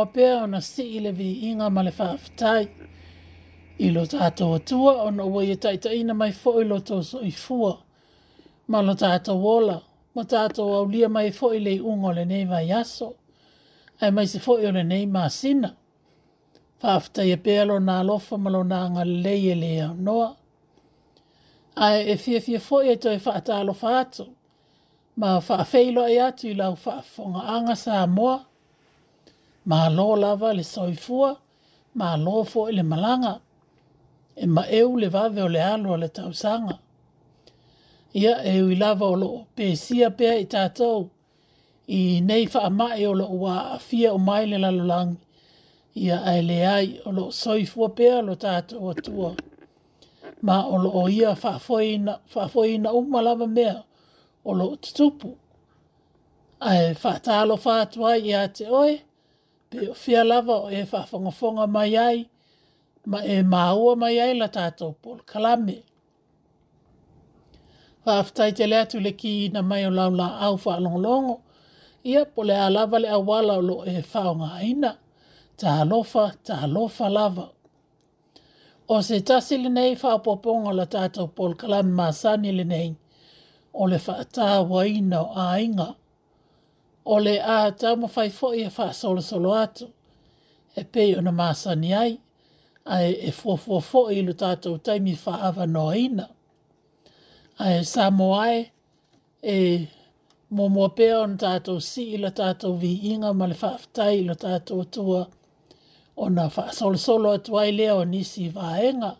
ua 0.00 0.06
pea 0.06 0.60
si 0.62 0.72
sii 0.74 1.00
le 1.00 1.12
viiga 1.12 1.70
ma 1.70 1.82
le 1.82 1.90
faafetai 1.90 2.68
i 3.78 3.90
lo 3.90 4.06
tatou 4.06 4.54
atua 4.54 5.02
ona 5.02 5.24
ua 5.24 5.44
ia 5.44 5.54
taʻitaʻiina 5.56 6.14
mai 6.20 6.30
foʻi 6.42 6.64
lo 6.68 6.76
tosoʻifua 6.80 7.72
ma 8.68 8.80
lo 8.82 8.94
tatou 8.94 9.38
wola, 9.44 9.76
ma 10.14 10.22
tatou 10.24 10.72
aulia 10.74 11.08
mai 11.08 11.30
foʻi 11.30 11.58
le 11.64 11.72
iʻuga 11.80 12.08
nei 12.08 12.16
lenei 12.16 12.44
vaiaso 12.48 13.08
Ai 14.02 14.10
mai 14.10 14.26
se 14.26 14.38
foʻi 14.38 14.66
o 14.68 14.70
lenei 14.76 15.06
masina 15.06 15.68
faafetaia 16.80 17.34
e 17.34 17.36
pea 17.36 17.64
lona 17.64 17.98
alofa 18.00 18.34
ma 18.38 18.50
lona 18.54 18.76
agalelei 18.84 19.42
e 19.50 19.54
lē 19.62 19.72
aonoa 19.88 20.28
ae 21.84 22.00
e 22.12 22.16
fiafia 22.16 22.58
foʻi 22.68 22.84
e 22.86 22.90
ai 22.90 22.96
toe 22.96 23.18
faatalofa 23.18 23.88
atu 24.00 24.24
ma 25.16 25.40
faafeiloai 25.40 26.20
atu 26.28 26.48
i 26.48 26.54
lau 26.54 26.74
anga 27.54 27.76
sa 27.84 28.06
moa 28.06 28.36
ma 29.64 29.88
lo 29.88 30.16
lava 30.16 30.52
le 30.52 30.62
soifua 30.64 31.36
ma 31.94 32.16
lo 32.16 32.44
fo 32.44 32.70
le 32.70 32.82
malanga 32.82 33.40
e 34.36 34.46
ma 34.46 34.62
e 34.66 34.82
le 35.00 35.08
va 35.08 35.28
de 35.28 35.48
le 35.48 35.60
alo 35.62 35.96
le 35.96 36.08
tausanga 36.08 36.78
ia 38.12 38.40
e 38.44 38.62
u 38.62 38.74
lava 38.74 39.06
o 39.06 39.14
lo 39.16 39.46
pe 39.56 39.64
sia 39.76 40.10
pe 40.16 40.26
i 40.38 40.44
tato 40.52 41.08
i 41.86 42.00
nei 42.22 42.46
fa 42.46 42.70
ma 42.70 42.88
e 42.96 43.06
o 43.06 43.12
lo 43.14 43.26
wa 43.42 43.54
afia 43.76 44.12
o 44.12 44.18
mai 44.18 44.44
le 44.50 44.58
lalolang 44.64 45.12
ia 45.94 46.16
ai 46.30 46.40
le 46.48 46.66
ai 46.76 46.88
o 47.06 47.10
lo 47.12 47.24
soifua 47.30 47.88
pe 47.96 48.08
lo 48.26 48.34
tato 48.36 48.74
o 48.86 48.94
tuo 49.04 49.28
ma 50.46 50.56
o 50.72 50.76
lo 50.84 50.90
o 51.02 51.08
ia 51.08 51.34
fa 51.34 51.52
foina 51.58 52.14
fa 52.32 52.48
foina 52.48 52.88
o 52.96 53.00
malava 53.02 53.46
mea 53.46 53.76
o 54.44 54.50
lo 54.58 54.66
tupu 54.96 55.30
ai 56.70 56.94
fa 57.02 57.12
talo 57.26 57.56
fa 57.64 57.76
tua 57.92 58.12
ia 58.18 58.40
te 58.56 58.64
oi 58.84 58.94
fia 59.94 60.24
lava 60.28 60.52
o 60.60 60.70
e 60.70 60.82
whawhongafonga 60.92 61.66
mai 61.74 61.96
ai, 61.96 62.18
ma 63.10 63.18
e 63.24 63.42
maua 63.42 63.96
mai 63.96 64.18
ai 64.20 64.34
la 64.38 64.48
tātou 64.48 64.94
Paul 65.02 65.18
Kalame. 65.24 65.82
Whaaftai 68.06 68.52
te 68.52 68.66
lea 68.66 68.84
le 69.04 69.12
ki 69.12 69.48
na 69.52 69.62
mai 69.62 69.84
o 69.86 69.90
laula 69.90 70.26
au 70.40 70.56
whaalongolongo, 70.56 71.40
ia 72.04 72.24
pole 72.24 72.54
a 72.66 72.70
lava 72.70 72.98
le 72.98 73.08
awala 73.08 73.54
o 73.58 73.60
lo 73.60 73.76
e 73.86 74.02
whaonga 74.12 74.48
aina, 74.60 74.96
ta 75.56 75.68
halofa, 75.78 76.32
ta 76.44 76.54
halofa 76.56 77.08
lava. 77.10 77.46
O 78.88 79.02
se 79.02 79.20
tasi 79.20 79.56
le 79.62 79.68
nei 79.70 79.94
whaapoponga 79.94 80.72
la 80.74 80.86
tātou 80.86 81.28
Paul 81.36 81.54
Kalame 81.54 81.94
maasani 81.98 82.52
le 82.52 82.64
nei, 82.64 82.90
o 83.72 83.86
le 83.86 83.98
whaataa 84.06 84.62
waina 84.66 85.22
o 85.22 85.26
ainga 85.38 85.94
o 87.04 87.18
le 87.18 87.40
a 87.42 87.70
tamo 87.72 88.06
fai 88.08 88.30
fo 88.30 88.52
e 88.52 88.68
fa 88.70 88.92
solo 88.92 89.20
solo 89.20 89.54
atu 89.54 89.88
e 90.76 90.84
pe 90.84 91.16
o 91.16 91.20
na 91.20 91.32
masa 91.32 91.74
ni 91.74 91.94
ai 91.94 92.20
ai 92.84 93.12
e 93.14 93.30
fo 93.32 93.56
fo 93.56 93.80
fo 93.80 94.10
e 94.10 94.20
lu 94.22 94.32
tatou 94.34 94.78
taimi 94.78 95.14
fa 95.16 95.34
ava 95.48 95.66
no 95.66 95.92
ina 95.94 96.28
ai 97.58 97.84
sa 97.84 98.10
mo 98.10 98.34
ai 98.40 98.70
e 99.42 99.88
mo 100.50 100.66
e 100.66 100.68
mo 100.68 100.88
pe 100.88 101.14
on 101.14 101.36
tatou 101.38 101.80
si 101.80 102.16
la 102.18 102.30
tatou 102.30 102.76
vi 102.76 102.92
inga 103.12 103.32
ma 103.32 103.46
le 103.46 103.54
fa 103.54 103.78
ftai 103.78 104.24
la 104.28 104.34
tatou 104.34 104.84
tua 104.92 105.22
o 106.16 106.28
na 106.28 106.48
fa 106.48 106.72
solo 106.72 106.96
solo 106.98 107.30
atu 107.32 107.56
ai 107.58 107.70
le 107.72 107.90
o 107.92 108.04
nisi 108.04 108.48
va 108.48 108.66
enga 108.90 109.12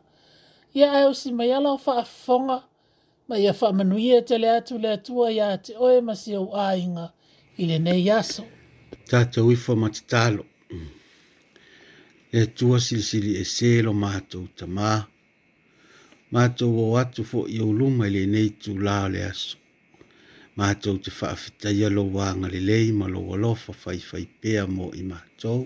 ia 0.75 0.89
ai 0.93 1.05
o 1.07 1.15
si 1.15 1.33
mai 1.33 1.53
ala 1.53 1.79
fa 1.79 2.05
fonga 2.05 2.59
ma 3.29 3.37
ia 3.39 3.53
fa 3.61 3.69
manuia 3.73 4.19
te 4.29 4.35
le 4.43 4.49
atu 4.59 4.75
le 4.83 4.89
atua 4.97 5.27
ia 5.39 5.49
te 5.65 5.73
oe 5.85 5.99
masi 6.07 6.33
au 6.41 6.49
ainga 6.69 7.05
ai 7.07 7.19
i 7.62 7.66
le 7.69 7.76
nei 7.78 8.09
aso. 8.10 8.47
Tātou 9.10 9.50
ifo 9.53 9.75
mm. 9.76 10.87
E 12.32 12.47
tua 12.56 12.78
silisili 12.81 13.34
e 13.37 13.44
selo 13.44 13.93
mātou 13.93 14.47
tamā. 14.56 14.93
Mātou 16.32 16.78
o 16.81 16.97
atu 16.97 17.22
fo 17.26 17.43
i 17.53 17.59
uluma 17.60 18.06
i 18.09 18.15
le 18.15 18.22
nei 18.32 18.54
tū 18.60 18.78
lao 18.81 19.09
le 19.12 19.26
aso. 19.28 19.59
Mātou 20.56 20.97
te 21.04 21.10
whaafitaia 21.12 21.88
lo 21.93 22.04
wānga 22.16 22.49
le 22.53 22.60
lei 22.65 22.93
ma 22.97 23.06
lo 23.12 23.20
walofa 23.28 23.76
fai 23.76 23.99
fai 24.00 24.25
pēa 24.41 24.65
mō 24.69 24.88
i 24.97 25.04
mato. 25.10 25.59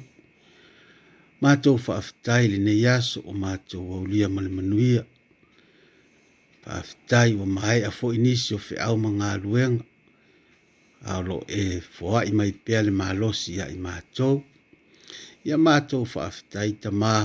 Mātou 1.43 1.79
whaafitai 1.87 2.51
le 2.51 2.59
ne 2.67 2.75
aso 2.99 3.23
o 3.23 3.33
mato 3.47 3.79
wau 3.81 4.03
lia 4.11 4.27
ma 4.29 4.43
le 4.43 4.51
manuia. 4.57 5.07
Whaafitai 6.65 7.37
mai 7.57 7.83
a 7.87 7.91
fo 7.95 8.11
inisio 8.21 8.59
fe 8.59 8.81
au 8.83 8.99
ma 8.99 9.15
ngā 9.21 9.35
au 11.13 11.23
lo 11.29 11.39
e 11.63 11.81
foa 11.95 12.19
i 12.25 12.31
mai 12.39 12.53
pia 12.65 12.81
le 12.87 12.91
malosi 13.01 13.51
ia 13.59 13.67
i 13.69 13.77
mātou. 13.87 14.35
Ia 15.49 15.57
mātou 15.67 16.03
whaafitai 16.13 16.71
ta 16.83 16.91
mā. 17.03 17.17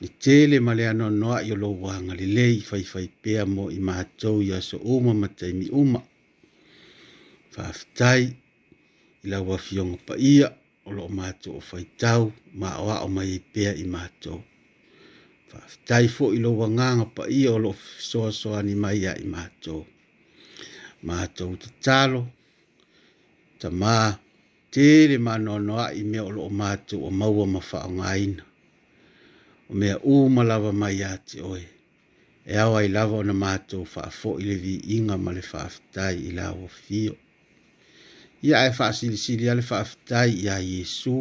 Ni 0.00 0.08
tēle 0.22 0.58
ma 0.66 0.72
le 0.78 0.86
anō 0.90 1.08
noa 1.14 1.42
yo 1.46 1.54
o 1.58 1.60
lo 1.62 1.70
wanga 1.84 2.14
le 2.20 2.26
lei 2.36 2.54
i 2.60 2.64
fai 2.68 2.82
fai 2.92 3.06
pia 3.22 3.42
mo 3.54 3.68
i 3.70 3.78
mātou 3.90 4.40
ia 4.42 4.58
so 4.64 4.76
o 4.80 4.96
uma 4.98 5.14
matai 5.14 5.52
mi 5.52 5.68
uma. 5.82 6.00
Whaafitai 7.56 8.22
i 9.22 9.28
la 9.30 9.40
wafionga 9.46 10.00
pa 10.06 10.16
ia 10.18 10.48
o 10.88 10.94
lo 10.96 11.06
mātou 11.20 11.60
o 11.60 11.64
fai 11.70 11.84
tau 12.00 12.30
ma 12.54 12.76
o 12.82 12.88
a 12.94 12.98
o 13.04 13.08
mai 13.14 13.34
e 13.36 13.38
pia 13.52 13.74
i 13.76 13.84
mātou. 13.94 14.40
Whaafitai 15.52 16.08
fo 16.16 16.32
i 16.34 16.40
lo 16.42 16.50
wa 16.58 16.68
nga 16.74 17.04
pa 17.14 17.28
ia 17.30 17.52
o 17.54 17.58
lo 17.62 17.74
so 18.10 18.26
soa 18.40 18.62
ni 18.66 18.74
mai 18.74 18.98
ia 19.04 19.14
i 19.22 19.26
mātou. 19.28 19.84
Mātou 21.06 21.56
te 21.60 21.68
talo, 21.80 22.24
tamā 23.60 23.94
tele 24.72 25.16
manoanoaʻi 25.26 26.02
mea 26.10 26.22
o 26.28 26.30
loo 26.36 26.48
matou 26.60 27.04
o 27.06 27.10
maua 27.20 27.44
ma 27.54 27.60
faaaogāina 27.70 28.42
o 29.70 29.72
mea 29.80 29.96
ū 30.12 30.14
ma 30.34 30.42
lava 30.50 30.72
mai 30.80 30.94
iā 31.00 31.10
te 31.28 31.42
oe 31.52 31.64
e 32.52 32.54
ao 32.62 32.76
ai 32.80 32.88
lava 32.96 33.16
ona 33.22 33.34
matou 33.46 33.82
faafoʻi 33.94 34.42
le 34.48 34.56
viiga 34.64 35.16
ma 35.24 35.32
le 35.36 35.42
faafetai 35.50 36.16
i 36.28 36.30
lauafio 36.38 37.14
ia 38.46 38.64
e 38.68 38.72
faasilisili 38.78 39.48
a 39.52 39.58
le 39.60 39.64
faafetai 39.70 40.30
iā 40.44 40.56
iesu 40.72 41.16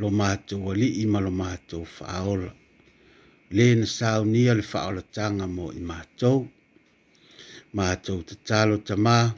lo 0.00 0.08
matou 0.20 0.70
alii 0.72 1.06
ma 1.12 1.20
lo 1.26 1.30
matou 1.42 1.82
faaola 1.96 2.50
lē 3.56 3.66
na 3.80 3.86
saunia 3.96 4.52
le 4.58 4.62
faaolataga 4.72 5.46
mo 5.56 5.66
i 5.80 5.82
matou 5.90 6.38
matou 7.78 8.18
tatalo 8.28 8.76
tamā 8.88 9.18
ta 9.28 9.36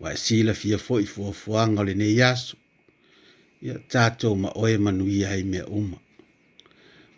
wa 0.00 0.16
sila 0.16 0.54
fia 0.54 0.78
fo 0.78 1.00
i 1.00 1.06
fua 1.06 1.32
fua 1.32 1.62
ngale 1.68 1.94
ne 1.94 2.08
yasu. 2.20 2.56
Ia 3.64 3.76
tato 3.92 4.28
ma 4.42 4.48
oe 4.62 4.74
manui 4.84 5.18
hai 5.28 5.42
mea 5.44 5.66
uma. 5.78 5.98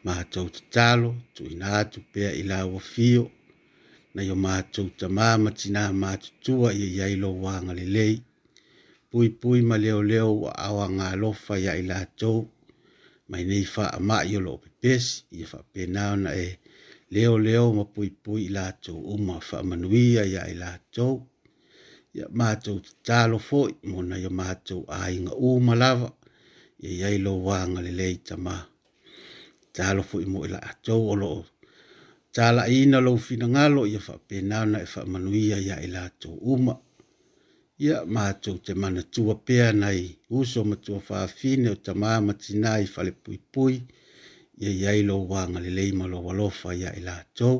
Ma 0.04 0.10
hatou 0.18 0.46
te 0.54 0.60
talo, 0.74 1.10
tu 1.34 1.42
inatu 1.54 1.98
pea 2.12 2.30
ila 2.40 2.56
la 2.62 2.66
wa 2.66 2.80
fio. 2.92 3.24
Na 4.14 4.20
yo 4.28 4.34
ma 4.42 4.48
hatou 4.56 4.88
ta 4.98 5.06
mama 5.18 5.50
tina 5.58 5.82
ma 6.02 6.10
tutua 6.22 6.68
i 6.82 6.86
ya 6.98 7.06
ilo 7.14 7.30
wa 7.44 7.54
ngale 7.64 7.84
lei. 7.96 8.16
Pui 9.10 9.28
pui 9.40 9.60
ma 9.68 9.76
leo 9.84 10.00
leo 10.10 10.30
wa 10.42 10.50
awa 10.68 10.84
ngā 10.96 11.08
lofa 11.22 11.54
ya 11.66 11.72
i 11.76 11.82
la 11.90 12.00
tou. 12.20 12.40
Mai 13.28 13.42
nei 13.50 13.64
fa 13.72 13.84
ama 13.98 14.16
i 14.24 14.34
olo 14.38 14.54
pepes, 14.62 15.06
i 15.32 15.42
fa 15.50 15.58
penao 15.72 16.16
na 16.22 16.30
e 16.46 16.50
leo 17.14 17.34
leo 17.46 17.66
ma 17.76 17.84
pui 17.94 18.08
pui 18.24 18.40
ila 18.46 18.64
la 18.86 18.92
uma 19.14 19.36
fa 19.48 19.58
manuia 19.68 20.22
ya 20.34 20.42
ila 20.52 20.70
la 20.72 20.78
ya 22.16 22.26
mato 22.32 22.80
talo 23.04 23.36
fo 23.38 23.68
mo 23.84 24.00
ya 24.16 24.30
mato 24.32 24.84
ai 24.88 25.16
nga 25.24 25.34
u 25.36 25.60
malava 25.60 26.08
ya 26.80 26.90
ya 27.02 27.08
lo 27.24 27.32
wanga 27.46 27.80
le 27.86 27.92
le 28.00 28.08
tama 28.28 28.54
talo 29.76 30.00
fo 30.08 30.16
mo 30.32 30.38
ila 30.46 30.58
ato 30.70 30.94
olo 31.12 31.32
tala 32.34 32.62
ina 32.78 32.98
lo 33.06 33.12
fina 33.26 33.46
ngalo 33.54 33.82
ya 33.94 34.00
fa 34.06 34.14
pena 34.28 34.56
na 34.70 34.78
e 34.84 34.86
fa 34.92 35.00
manuia 35.12 35.58
ya 35.68 35.76
ila 35.86 36.02
to 36.20 36.30
uma 36.52 36.74
ya 37.86 37.96
mato 38.16 38.52
te 38.64 38.72
mana 38.82 39.02
tua 39.14 39.34
pea 39.46 39.68
nai 39.82 40.02
uso 40.40 40.60
mo 40.68 40.76
tua 40.84 41.00
fa 41.08 41.18
fine 41.38 41.66
o 41.74 41.76
tama 41.86 42.10
matinai 42.26 42.82
fa 42.94 43.00
le 43.06 43.12
pui 43.22 43.38
pui 43.52 43.74
ya 44.62 44.70
ya 44.82 44.90
lo 45.08 45.16
wanga 45.32 45.58
le 45.64 45.70
le 45.78 45.82
walofa 46.26 46.68
ya 46.82 46.90
ila 46.98 47.16
to 47.38 47.50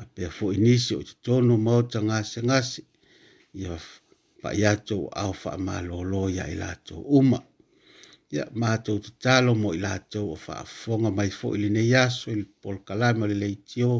a 0.00 0.02
pe 0.14 0.22
fo 0.36 0.44
inisio 0.56 0.96
tono 1.26 1.54
mo 1.66 1.74
tanga 1.92 2.18
sengasi 2.32 2.82
ia 3.60 3.74
faʻi 4.42 4.62
atou 4.74 5.02
ao 5.22 5.32
faamālōlō 5.42 6.20
ia 6.36 6.44
i 6.54 6.56
latou 6.62 7.00
uma 7.18 7.38
ia 8.34 8.44
matou 8.62 8.96
tatalo 9.04 9.50
mo 9.62 9.68
i 9.76 9.80
latou 9.86 10.26
o 10.34 10.36
faafofoga 10.46 11.08
mai 11.18 11.30
foʻi 11.40 11.56
lenei 11.64 11.92
aso 12.04 12.26
i 12.34 12.38
polokalame 12.62 13.22
o 13.24 13.28
le 13.32 13.36
leitio 13.44 13.90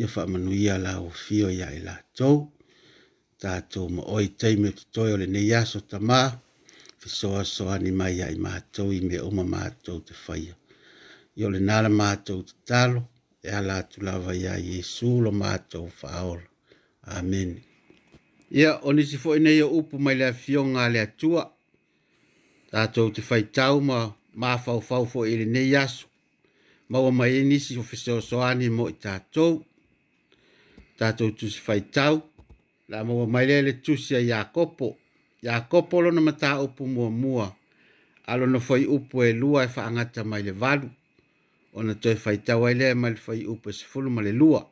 ia 0.00 0.06
faamanuia 0.14 0.74
laofio 0.86 1.48
ia 1.58 1.68
i 1.78 1.80
latou 1.88 2.34
tatou 3.42 3.86
ma 3.94 4.02
oe 4.14 4.26
taimi 4.40 4.66
o 4.70 4.72
totoe 4.80 5.10
o 5.14 5.18
lenei 5.22 5.48
aso 5.62 5.78
tamā 5.92 6.20
fesoasoani 7.00 7.90
mai 8.00 8.12
ia 8.20 8.26
i 8.36 8.38
matou 8.46 8.88
i 8.98 9.00
mea 9.08 9.22
uma 9.30 9.44
matou 9.54 9.98
te 10.08 10.12
faia 10.24 10.54
ia 11.38 11.44
o 11.48 11.54
lenā 11.56 11.76
le 11.84 11.90
matou 12.02 12.38
tatalo 12.50 13.00
e 13.46 13.48
a 13.58 13.60
latu 13.68 13.96
lava 14.06 14.30
ia 14.42 14.54
iesu 14.70 15.10
lo 15.24 15.30
matou 15.42 15.84
faaola 16.00 16.46
amene 17.16 17.71
Ia, 18.54 18.74
o 18.82 18.92
nisi 18.92 19.16
fo 19.18 19.36
ina 19.36 19.50
ia 19.50 19.66
upu 19.66 19.98
mai 19.98 20.14
lea 20.14 20.32
fionga 20.32 20.88
lea 20.88 21.06
tua. 21.06 21.48
Tātou 22.72 23.12
te 23.12 23.22
fai 23.24 23.46
tau 23.48 23.80
ma 23.80 24.10
māfau 24.36 24.82
fau 24.84 25.06
fo 25.08 25.24
ili 25.26 25.46
nei 25.48 25.72
asu. 25.76 26.06
Maua 26.88 27.10
mai 27.16 27.38
e 27.38 27.42
nisi 27.48 27.78
o 27.80 27.82
fiseo 27.82 28.20
soani 28.20 28.68
mo 28.68 28.90
i 28.92 28.96
tātou. 29.00 29.62
Tātou 31.00 31.32
tusi 31.32 31.62
fai 31.64 31.80
tau. 31.80 32.20
La 32.92 33.00
maua 33.08 33.24
mai 33.26 33.46
lea 33.48 33.62
le 33.62 33.72
tusi 33.80 34.14
a 34.18 34.20
Iakopo. 34.20 34.90
Iakopo 35.44 36.02
lona 36.02 36.20
mata 36.20 36.58
upu 36.60 36.86
mua 36.86 37.08
mua. 37.10 37.48
Alo 38.26 38.46
na 38.46 38.60
fai 38.60 38.84
upu 38.84 39.24
e 39.24 39.32
lua 39.32 39.64
e 39.64 39.68
faangata 39.68 40.24
mai 40.24 40.42
le 40.42 40.52
valu. 40.52 40.90
Ona 41.72 41.94
toi 41.94 42.14
fai 42.16 42.42
tau 42.44 42.66
ai 42.68 42.74
lea 42.74 42.94
mai 42.94 43.14
le 43.16 43.16
fai 43.16 43.46
upo 43.46 43.70
e 43.72 43.72
sifulu 43.72 44.10
ma 44.10 44.20
le 44.22 44.32
lua 44.32 44.66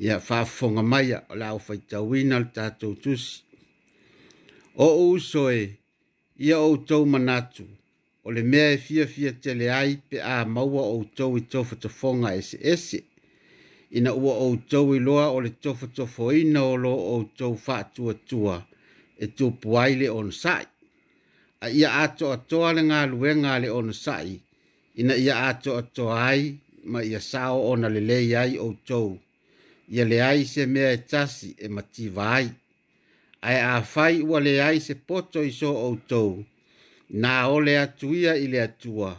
ia 0.00 0.20
faafofoga 0.20 0.82
mai 0.82 1.12
a 1.12 1.18
o 1.28 1.28
fai 1.28 1.44
aofaitauina 1.46 2.36
o 2.36 2.40
le 2.40 2.44
tatou 2.54 2.94
tusi 3.02 3.42
o 4.74 4.86
uso 5.10 5.50
e 5.52 5.76
ia 6.38 6.58
outou 6.58 7.04
manatu 7.06 7.64
o 8.24 8.32
le 8.32 8.42
mea 8.42 8.72
e 8.72 9.06
fia 9.12 9.32
tele 9.34 9.68
ai 9.80 10.00
pe 10.08 10.18
a 10.22 10.44
maua 10.46 10.82
outou 10.94 11.36
i 11.38 11.40
tofotofoga 11.42 12.34
eseese 12.34 13.04
ina 13.90 14.14
ua 14.14 14.34
outou 14.38 14.94
iloa 14.96 15.26
o 15.36 15.38
le 15.44 15.50
tofotofoina 15.50 16.62
o 16.64 16.76
lo 16.76 16.92
outou 17.14 17.56
faatuatua 17.58 18.56
e 19.18 19.26
tupu 19.36 19.76
ai 19.82 19.94
le 20.00 20.06
onosaʻi 20.08 20.66
a 21.64 21.66
ia 21.68 21.88
atoatoa 22.02 22.72
le 22.72 22.82
galuega 22.90 23.50
a 23.54 23.58
le 23.62 23.92
sai, 24.04 24.40
ina 25.00 25.14
ia 25.24 25.34
atoatoa 25.48 26.14
ai 26.30 26.42
ma 26.84 27.00
ia 27.02 27.18
saʻo 27.18 27.56
ona 27.72 27.88
lelei 27.88 28.28
ai 28.42 28.52
outou 28.66 29.20
ia 29.90 30.04
le 30.04 30.22
ai 30.22 30.44
se 30.44 30.66
mea 30.66 30.92
e 30.92 30.96
tasi 30.98 31.54
e 31.58 31.68
mativa 31.68 32.34
ai. 32.34 32.50
Ai 33.42 33.58
a 33.60 33.82
fai 33.82 34.20
ua 34.22 34.38
le 34.40 34.62
ai 34.62 34.78
se 34.80 34.94
poto 34.94 35.42
i 35.42 35.50
so 35.50 35.98
tou, 36.06 36.44
na 37.10 37.48
o 37.48 37.58
le 37.60 37.76
atuia 37.78 38.34
i 38.36 38.46
le 38.46 38.60
atua, 38.62 39.16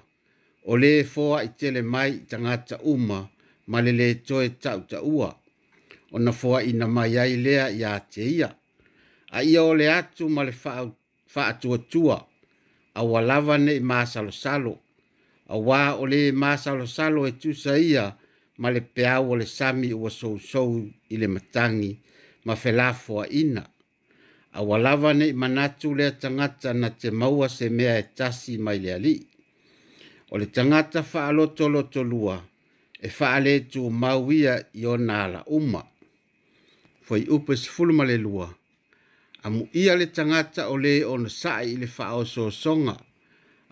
ole 0.66 0.90
le 0.98 1.04
foa 1.04 1.44
i 1.44 1.50
tele 1.60 1.82
mai 1.82 2.12
i 2.16 2.26
tangata 2.30 2.78
uma, 2.84 3.28
ma 3.68 3.82
le 3.82 3.92
le 3.92 4.16
toe 4.22 4.48
tau 4.64 4.82
ta 4.88 5.00
ua, 5.02 5.30
o 6.12 6.20
na 6.20 6.32
foa 6.32 6.62
i 6.64 6.72
na 6.74 6.88
mai 6.88 7.18
ai 7.18 7.36
lea 7.36 7.68
i 7.70 7.84
a 7.84 8.00
te 8.00 8.22
ia. 8.24 8.50
A 9.36 9.42
ia 9.44 9.64
o 9.64 9.74
le 9.76 9.92
atu 9.92 10.30
ma 10.30 10.44
le 10.44 10.52
fa 11.32 11.54
tua 11.60 11.78
tua, 11.78 12.20
a 12.94 13.04
walawane 13.04 13.74
i 13.76 13.80
masalo 13.80 14.32
salo, 14.32 14.78
a 15.48 15.56
wā 15.58 15.98
o 16.00 16.06
le 16.06 16.32
masalo 16.32 16.88
salo 16.88 17.28
e 17.28 17.32
tusa 17.32 17.76
ia, 17.80 18.16
ma 18.62 18.70
le 18.76 18.82
peau 18.96 19.32
o 19.32 19.34
le 19.42 19.46
sami 19.58 19.90
ua 19.94 20.10
sousou 20.20 20.72
i 21.14 21.16
le 21.22 21.28
matagi 21.36 21.92
ma 22.46 22.54
felafoaʻina 22.62 23.64
aua 24.58 24.76
lava 24.86 25.10
neʻi 25.20 25.34
manatu 25.42 25.88
lea 25.98 26.12
tagata 26.22 26.70
na 26.82 26.88
te 27.00 27.08
maua 27.22 27.48
se 27.58 27.66
mea 27.78 27.94
e 28.02 28.04
tasi 28.18 28.54
mai 28.66 28.78
le 28.84 28.90
alii 28.98 29.22
o 30.32 30.34
le 30.42 30.48
tagata 30.56 31.00
faalotoloto 31.12 32.02
lua 32.12 32.36
e 33.06 33.10
faalē 33.18 33.54
tumau 33.72 34.22
ia 34.40 34.54
i 34.82 34.86
ona 34.96 35.16
alauma 35.26 35.82
foi 37.06 37.22
upe 37.36 37.54
sefulu 37.62 37.92
ma 38.00 38.04
le 38.10 38.18
lua 38.26 38.48
amuʻia 39.46 39.94
le 40.00 40.06
tagata 40.18 40.62
o 40.74 40.76
lē 40.84 40.94
ona 41.14 41.30
saʻi 41.42 41.68
i 41.74 41.80
le 41.82 41.88
faaosoosoga 41.98 42.96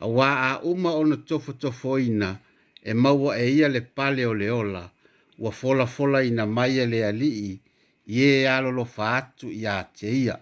auā 0.04 0.30
a 0.50 0.52
uma 0.72 0.90
ona 1.02 1.16
tofotofoina 1.30 2.30
tofo 2.34 2.46
e 2.84 2.94
maua 2.94 3.38
e 3.40 3.50
ia 3.56 3.68
le 3.68 3.82
pale 3.82 4.26
o 4.26 4.34
le 4.34 4.50
ola, 4.50 4.90
ua 5.38 5.52
fola 5.52 5.86
fola 5.86 6.24
ina 6.24 6.46
mai 6.46 6.80
e 6.80 6.86
le 6.86 7.04
alii, 7.06 7.60
i 8.08 8.22
e 8.24 8.46
alolo 8.48 8.86
faatu 8.86 9.50
i 9.52 9.66
a 9.68 9.84
te 9.84 10.08
ia. 10.12 10.40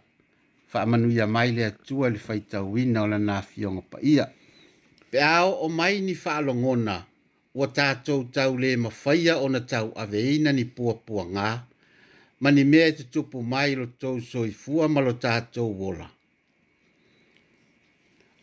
Whaamanu 0.74 1.10
ia 1.12 1.25
mai 1.27 1.51
le 1.56 1.65
atua 1.65 2.10
le 2.10 2.20
faita 2.20 2.62
wina 2.62 3.01
o 3.03 3.08
la 3.08 3.17
nā 3.17 3.38
fionga 3.41 3.82
pa 3.91 3.98
ia. 4.03 4.25
Pe 5.10 5.20
ao 5.24 5.56
o 5.65 5.70
mai 5.70 6.01
ni 6.06 6.13
whaalongona, 6.13 6.96
ua 7.58 7.67
tātou 7.77 8.27
tau 8.36 8.58
le 8.62 8.75
mawhaia 8.77 9.38
o 9.38 9.50
na 9.50 9.60
tau 9.74 9.88
aveina 10.03 10.51
ni 10.53 10.65
puapua 10.65 11.24
ngā, 11.25 11.50
ma 12.41 12.51
ni 12.51 12.63
mea 12.63 12.91
te 12.98 13.03
tupu 13.13 13.41
mai 13.41 13.74
lo 13.75 13.86
tau 14.01 14.22
soifua 14.22 14.88
ma 14.94 15.01
lo 15.01 15.13
tātou 15.13 15.70
wola. 15.82 16.06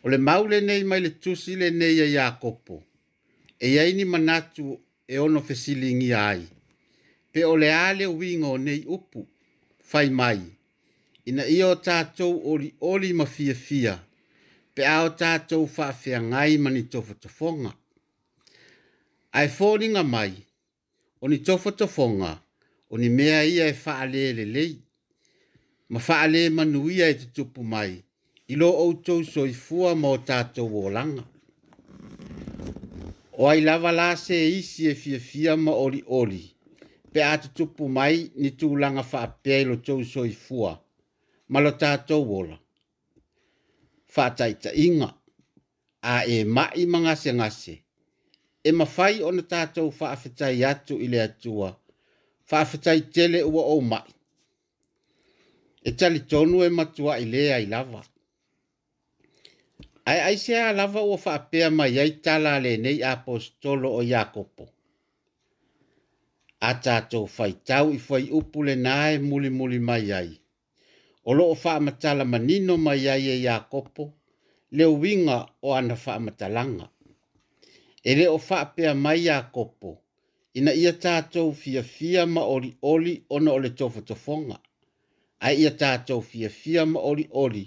O 0.02 0.08
le 0.08 0.18
maule 0.18 0.60
nei 0.60 0.82
mai 0.84 1.00
le 1.00 1.14
tusi 1.22 1.54
le 1.56 1.70
nei 1.70 2.00
a 2.02 2.06
Jakopo, 2.06 2.82
e 3.58 3.68
ia 3.70 3.84
ini 3.86 4.04
manatu 4.04 4.80
e 5.06 5.18
ono 5.18 5.40
fesilingi 5.42 6.12
ai. 6.14 6.46
Pe 7.32 7.44
o 7.44 7.56
le 7.56 7.72
ale 7.74 8.04
wingo 8.06 8.56
nei 8.56 8.84
upu, 8.86 9.26
fai 9.82 10.10
mai. 10.10 10.40
Ina 11.24 11.46
ia 11.46 11.68
o 11.68 11.74
tātou 11.76 12.42
ori 12.52 12.74
oli 12.80 13.12
ma 13.12 13.24
fia 13.26 13.54
fia, 13.54 13.94
pe 14.74 14.84
ao 14.86 15.06
o 15.06 15.14
tātou 15.18 15.66
whaafia 15.76 16.20
ngai 16.22 16.58
mani 16.58 16.80
ni 16.82 16.88
tofa 16.88 17.14
tofonga. 17.14 17.72
Ai 19.32 19.48
fōringa 19.48 20.02
mai, 20.06 20.34
oni 21.20 21.38
ni 21.38 21.42
tofa 21.42 21.72
tofonga, 21.72 22.32
o 22.90 22.96
mea 22.96 23.42
ia 23.44 23.66
e 23.66 23.72
whaale 23.86 24.32
le 24.34 24.44
lei, 24.44 24.80
ma 25.88 25.98
whaale 26.08 26.50
manuia 26.50 27.08
e 27.08 27.14
te 27.16 27.26
tupu 27.32 27.62
mai, 27.62 27.98
ilo 28.52 28.68
outou 28.68 29.24
soifua 29.24 29.94
mō 29.96 30.12
tātou 30.28 30.84
o 30.86 30.90
langa 30.90 31.24
o 33.38 33.48
ai 33.50 33.60
lava 33.60 33.92
la 33.92 34.16
se 34.16 34.48
isi 34.48 34.86
e 34.88 34.94
fia 34.94 35.18
fia 35.20 35.56
ma 35.56 35.72
ori 35.72 36.02
ori. 36.06 36.42
Pe 37.12 37.22
atu 37.24 37.48
tupu 37.56 37.88
mai 37.88 38.30
ni 38.36 38.50
tūlanga 38.58 39.04
fa 39.10 39.34
i 39.44 39.64
lo 39.64 39.76
tau 39.76 40.04
soi 40.04 40.30
fua. 40.32 40.78
Ma 41.48 41.60
lo 41.60 41.70
tātou 41.70 42.22
wola. 42.30 42.58
Whaataita 44.14 44.70
inga. 44.76 45.10
A 46.02 46.14
e 46.26 46.44
mai 46.44 46.86
ma 46.86 46.98
ngase 47.00 47.30
ngase. 47.34 47.74
E 48.64 48.70
mawhai 48.72 49.22
o 49.22 49.30
na 49.32 49.42
tātou 49.42 49.90
whaafetai 49.98 50.64
atu 50.64 50.98
i 50.98 51.06
le 51.08 51.20
atua. 51.22 51.76
Whaafetai 52.50 53.00
tele 53.12 53.42
ua 53.42 53.62
o 53.74 53.80
mai. 53.80 54.10
E 55.82 55.90
tali 55.92 56.20
tonu 56.30 56.62
e 56.64 56.68
matua 56.68 57.18
i 57.18 57.24
lea 57.24 57.58
i 57.58 57.66
lava 57.66 58.02
ai 60.06 60.20
ai 60.20 60.36
se 60.38 60.72
lava 60.72 61.00
o 61.12 61.16
fa 61.24 61.34
pe 61.50 61.58
ma 61.78 61.86
yai 61.96 62.10
tala 62.24 62.52
le 62.64 62.72
nei 62.84 62.98
apostolo 63.14 63.88
o 64.00 64.02
yakopo 64.12 64.64
ata 66.70 66.94
to 67.10 67.18
fai 67.36 67.52
chau 67.68 67.86
i 67.96 67.98
fai 68.06 68.24
upu 68.38 68.58
le 68.66 68.74
nae 68.86 69.14
muli 69.28 69.50
muli 69.58 69.78
mai 69.88 70.06
ai 70.20 70.30
o 71.28 71.30
lo 71.38 71.46
fa 71.62 71.72
matala 71.86 72.24
manino 72.32 72.74
mai 72.86 73.04
ai 73.14 73.24
yakopo 73.46 74.04
e 74.12 74.14
le 74.76 74.84
winga 75.02 75.38
o 75.66 75.68
ana 75.78 75.96
fa 76.04 76.12
matalanga 76.24 76.86
e 78.08 78.10
le 78.18 78.26
o 78.36 78.38
fa 78.48 78.58
pe 78.74 78.82
mai 79.04 79.18
yakopo 79.28 79.90
ina 80.58 80.72
ia 80.82 80.92
tātou 81.04 81.48
fia 81.60 81.82
fia 81.94 82.22
ma 82.34 82.42
oli 82.54 82.70
oli 82.92 83.12
ona 83.36 83.50
o 83.56 83.58
le 83.64 83.70
tofa 83.78 84.00
tofonga. 84.08 84.56
Ai 85.46 85.54
ia 85.62 85.70
tātou 85.82 86.20
fia 86.30 86.48
fia 86.60 86.82
ma 86.92 86.98
oli 87.10 87.24
oli 87.44 87.64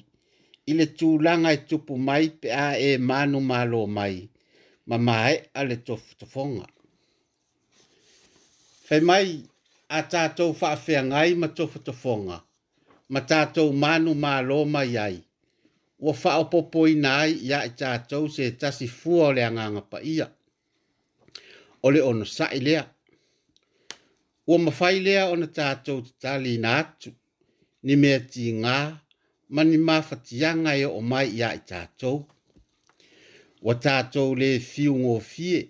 ile 0.71 0.83
le 0.86 0.91
tūlanga 1.00 1.50
e 1.55 1.59
tupu 1.69 1.93
mai 2.07 2.25
pe 2.41 2.50
a 2.51 2.67
e 2.77 2.89
manu 3.09 3.39
malo 3.51 3.81
mai, 3.97 4.17
ma 4.89 4.97
mai 5.07 5.33
a 5.53 5.62
le 5.69 5.75
tofu 5.88 6.12
tofonga. 6.19 6.67
Whai 8.89 9.00
mai 9.09 9.27
a 9.88 10.00
tātou 10.13 10.50
whaafea 10.59 11.01
ngai 11.09 11.29
ma 11.41 11.47
tofu 11.57 11.79
tofonga, 11.88 12.38
ma 13.13 13.19
tātou 13.31 13.67
manu 13.83 14.12
malo 14.25 14.57
mai 14.75 14.91
ai, 15.07 15.17
ua 16.05 16.13
whaopopo 16.24 16.81
i 16.91 16.95
nai 17.05 17.29
ia 17.47 17.59
i 17.63 17.69
e 17.71 17.75
tātou 17.83 18.27
se 18.36 18.45
tasi 18.62 18.88
fua 19.00 19.25
o 19.31 19.33
le 19.39 19.43
anganga 19.50 19.83
pa 19.91 20.00
ia. 20.13 20.27
O 21.83 21.88
le 21.93 22.01
ono 22.12 22.24
sai 22.38 22.59
lea. 22.67 22.83
Ua 24.50 24.57
mawhai 24.65 25.00
lea 25.05 25.25
ona 25.31 25.47
tātou 25.57 26.03
tali 26.21 26.57
na 26.63 26.75
ni 27.83 27.95
mea 27.95 28.19
ti 28.31 28.51
ngā, 28.62 28.79
mani 29.50 29.77
mafatianga 29.77 30.75
e 30.75 30.86
o 30.86 31.01
mai 31.01 31.30
ia 31.38 31.54
i 31.56 31.60
tātou. 31.63 32.25
Wa 33.63 33.74
tātou 33.80 34.36
le 34.38 34.58
fiu 34.60 34.94
ngō 34.98 35.16
fie, 35.24 35.70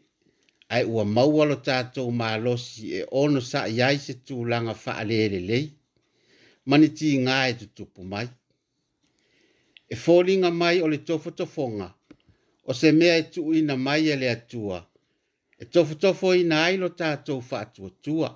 ai 0.70 0.82
ua 0.86 1.06
maualo 1.06 1.56
tātou 1.64 2.12
mā 2.12 2.34
losi 2.42 2.96
e 3.00 3.04
ono 3.12 3.40
sa 3.42 3.68
iai 3.70 3.98
se 4.02 4.14
tūlanga 4.26 4.74
wha 4.76 5.04
lei, 5.04 5.72
mani 6.66 6.90
tī 6.90 7.16
ngā 7.22 7.38
e 7.50 7.54
tutupu 7.54 8.04
mai. 8.04 8.28
E 9.90 9.96
fōringa 9.96 10.52
mai 10.52 10.82
o 10.82 10.88
le 10.88 10.98
tofotofonga, 10.98 11.94
o 12.68 12.74
se 12.74 12.92
mea 12.92 13.16
e 13.18 13.24
tu 13.32 13.54
ina 13.54 13.76
mai 13.78 14.10
e 14.10 14.16
le 14.16 14.30
atua, 14.30 14.84
e 15.60 15.66
tofotofo 15.66 16.34
ina 16.36 16.66
ailo 16.66 16.90
tātou 16.90 17.40
wha 17.52 17.62
atua 17.62 17.90
tua. 18.02 18.34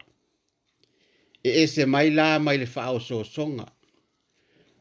E 1.43 1.61
ese 1.63 1.85
mai 1.85 2.07
lā 2.11 2.37
mai 2.39 2.57
le 2.57 2.69
wha 2.75 2.91
o 2.93 2.99
sōsonga, 3.01 3.67
so 3.67 3.80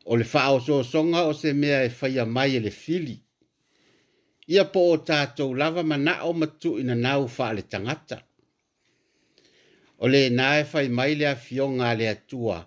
o 0.08 0.16
le 0.16 0.24
faa 0.24 0.50
o 0.56 0.60
so 0.66 0.82
songa 0.92 1.20
o 1.30 1.32
se 1.32 1.52
mea 1.52 1.84
e 1.84 1.88
faya 1.90 2.24
mai 2.26 2.56
ele 2.56 2.70
fili. 2.70 3.16
Ia 4.48 4.64
po 4.72 4.80
o 4.92 4.96
tātou 5.08 5.54
lava 5.54 5.82
na 5.82 6.14
o 6.24 6.32
matu 6.32 6.70
ina 6.80 6.94
nau 6.94 7.26
faa 7.36 7.52
le 7.52 7.62
tangata. 7.62 8.18
O 10.02 10.08
le 10.08 10.20
na 10.30 10.58
e 10.60 10.64
fai 10.64 10.88
mai 10.96 11.14
le 11.14 11.26
a 11.28 11.36
fionga 11.36 11.94
le 11.98 12.06
atua, 12.14 12.58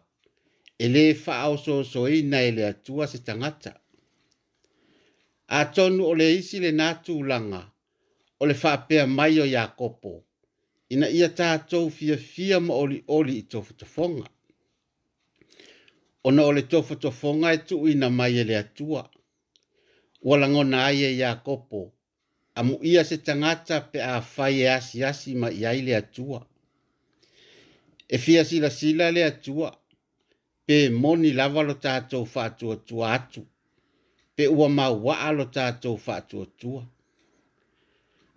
e 0.83 0.85
le 0.93 1.03
faa 1.23 1.47
o 1.53 1.57
so 1.57 1.73
so 1.91 2.01
ina 2.07 2.39
e 2.49 2.51
le 2.51 2.63
atua 2.73 3.07
se 3.07 3.17
tangata. 3.27 3.73
A 5.49 5.65
tonu 5.75 6.03
o 6.11 6.13
le 6.19 6.27
isi 6.39 6.57
le 6.59 6.71
nātu 6.79 7.13
langa, 7.29 7.63
o 8.39 8.43
le 8.45 8.53
faa 8.53 8.77
pea 8.87 9.05
mai 9.17 9.39
o 9.43 9.45
Yakopo, 9.55 10.13
ina 10.93 11.07
ia 11.09 11.27
tātou 11.39 11.89
fia 11.97 12.17
fia 12.17 12.57
ma 12.65 12.73
oli 12.73 12.97
oli 13.07 13.33
i 13.41 13.43
tofutofonga 13.51 14.27
ona 16.23 16.43
o 16.43 16.51
le 16.53 16.61
fonga 17.11 17.49
e 17.51 17.57
tuuina 17.67 18.07
mai 18.09 18.37
e 18.37 18.43
le 18.43 18.55
atua 18.57 19.09
ua 20.21 20.37
lagona 20.37 20.85
ai 20.85 21.03
e 21.03 21.09
iakopo 21.19 21.91
a 22.55 22.61
muia 22.63 23.03
se 23.03 23.17
tagata 23.17 23.81
pe 23.91 23.99
a 24.01 24.21
fai 24.21 24.61
e 24.63 24.67
asiasi 24.77 25.35
ma 25.35 25.49
i 25.51 25.65
ai 25.65 25.81
le 25.81 25.93
atua 25.95 26.39
e 28.07 28.17
fia 28.17 28.43
silasila 28.45 29.11
le 29.15 29.21
atua 29.23 29.69
pe 30.65 30.89
moni 30.89 31.31
lava 31.33 31.61
lo 31.67 31.73
tatou 31.75 32.25
faatuatua 32.25 33.05
atu 33.15 33.41
pe 34.35 34.43
ua 34.47 34.67
mauaa 34.69 35.31
lo 35.31 35.45
tatou 35.45 35.97
faatuatua 35.97 36.81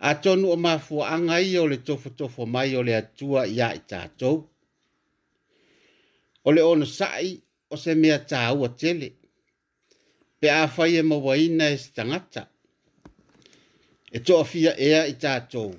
atonu 0.09 0.45
o 0.51 0.55
mafuaaga 0.57 1.35
ia 1.41 1.61
o 1.61 1.67
le 1.71 1.77
tofotofo 1.77 2.45
mai 2.53 2.75
o 2.75 2.81
le 2.87 2.93
atua 3.01 3.41
iā 3.55 3.67
i 3.79 3.81
tatou 3.91 4.35
o 6.47 6.49
le 6.55 6.61
onosaʻi 6.61 7.46
o 7.69 7.77
se 7.77 7.95
mea 7.95 8.17
tā 8.27 8.43
ua 8.55 8.69
tele. 8.69 9.11
Pe 10.39 10.49
a 10.53 10.65
whai 10.75 10.97
e 10.97 11.01
mawaina 11.01 11.65
e 11.73 11.77
stangata. 11.77 12.43
E 14.15 14.19
toa 14.19 14.45
fia 14.45 14.73
ea 14.87 15.03
i 15.09 15.13
tātou. 15.19 15.73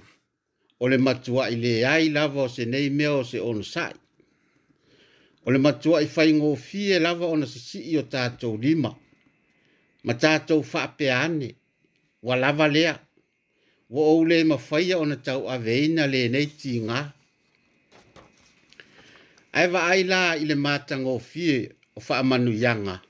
O 0.80 0.88
le 0.90 0.99
matua 0.99 1.49
i 1.50 1.57
le 1.59 1.73
ai 1.87 2.11
lava 2.14 2.42
o 2.45 2.49
se 2.52 2.64
nei 2.66 2.90
mea 2.90 3.12
o 3.16 3.23
se 3.25 3.40
ono 3.40 3.62
sai. 3.62 3.95
O 5.47 5.50
le 5.54 5.59
matua 5.59 6.00
i 6.04 6.09
whai 6.14 6.33
ngō 6.37 6.54
fie 6.61 6.99
lava 7.02 7.26
o 7.26 7.37
na 7.38 7.47
se 7.49 7.59
si 7.62 7.80
i 7.92 7.97
o 7.99 8.02
tātou 8.12 8.57
lima. 8.61 8.92
Ma 10.04 10.12
tātou 10.14 10.61
whape 10.73 11.09
ane. 11.14 11.52
Wa 12.23 12.37
lava 12.37 12.66
lea. 12.68 12.97
Wa 13.88 14.02
ou 14.12 14.25
le 14.28 14.42
mawhaia 14.45 14.99
o 15.00 15.07
na 15.09 15.16
tau 15.16 15.49
a 15.49 15.57
veina 15.62 16.07
le 16.07 16.26
nei 16.28 16.49
tī 16.61 16.76
ngā. 16.85 17.00
Aiva 19.59 19.87
ai 19.88 20.04
la 20.04 20.23
i 20.37 20.45
le 20.47 20.54
mātanga 20.59 21.09
o 21.09 21.18
fie 21.18 21.77
o 21.98 22.02
wha 22.08 22.18
amanu 22.18 22.52
yanga. 22.52 23.00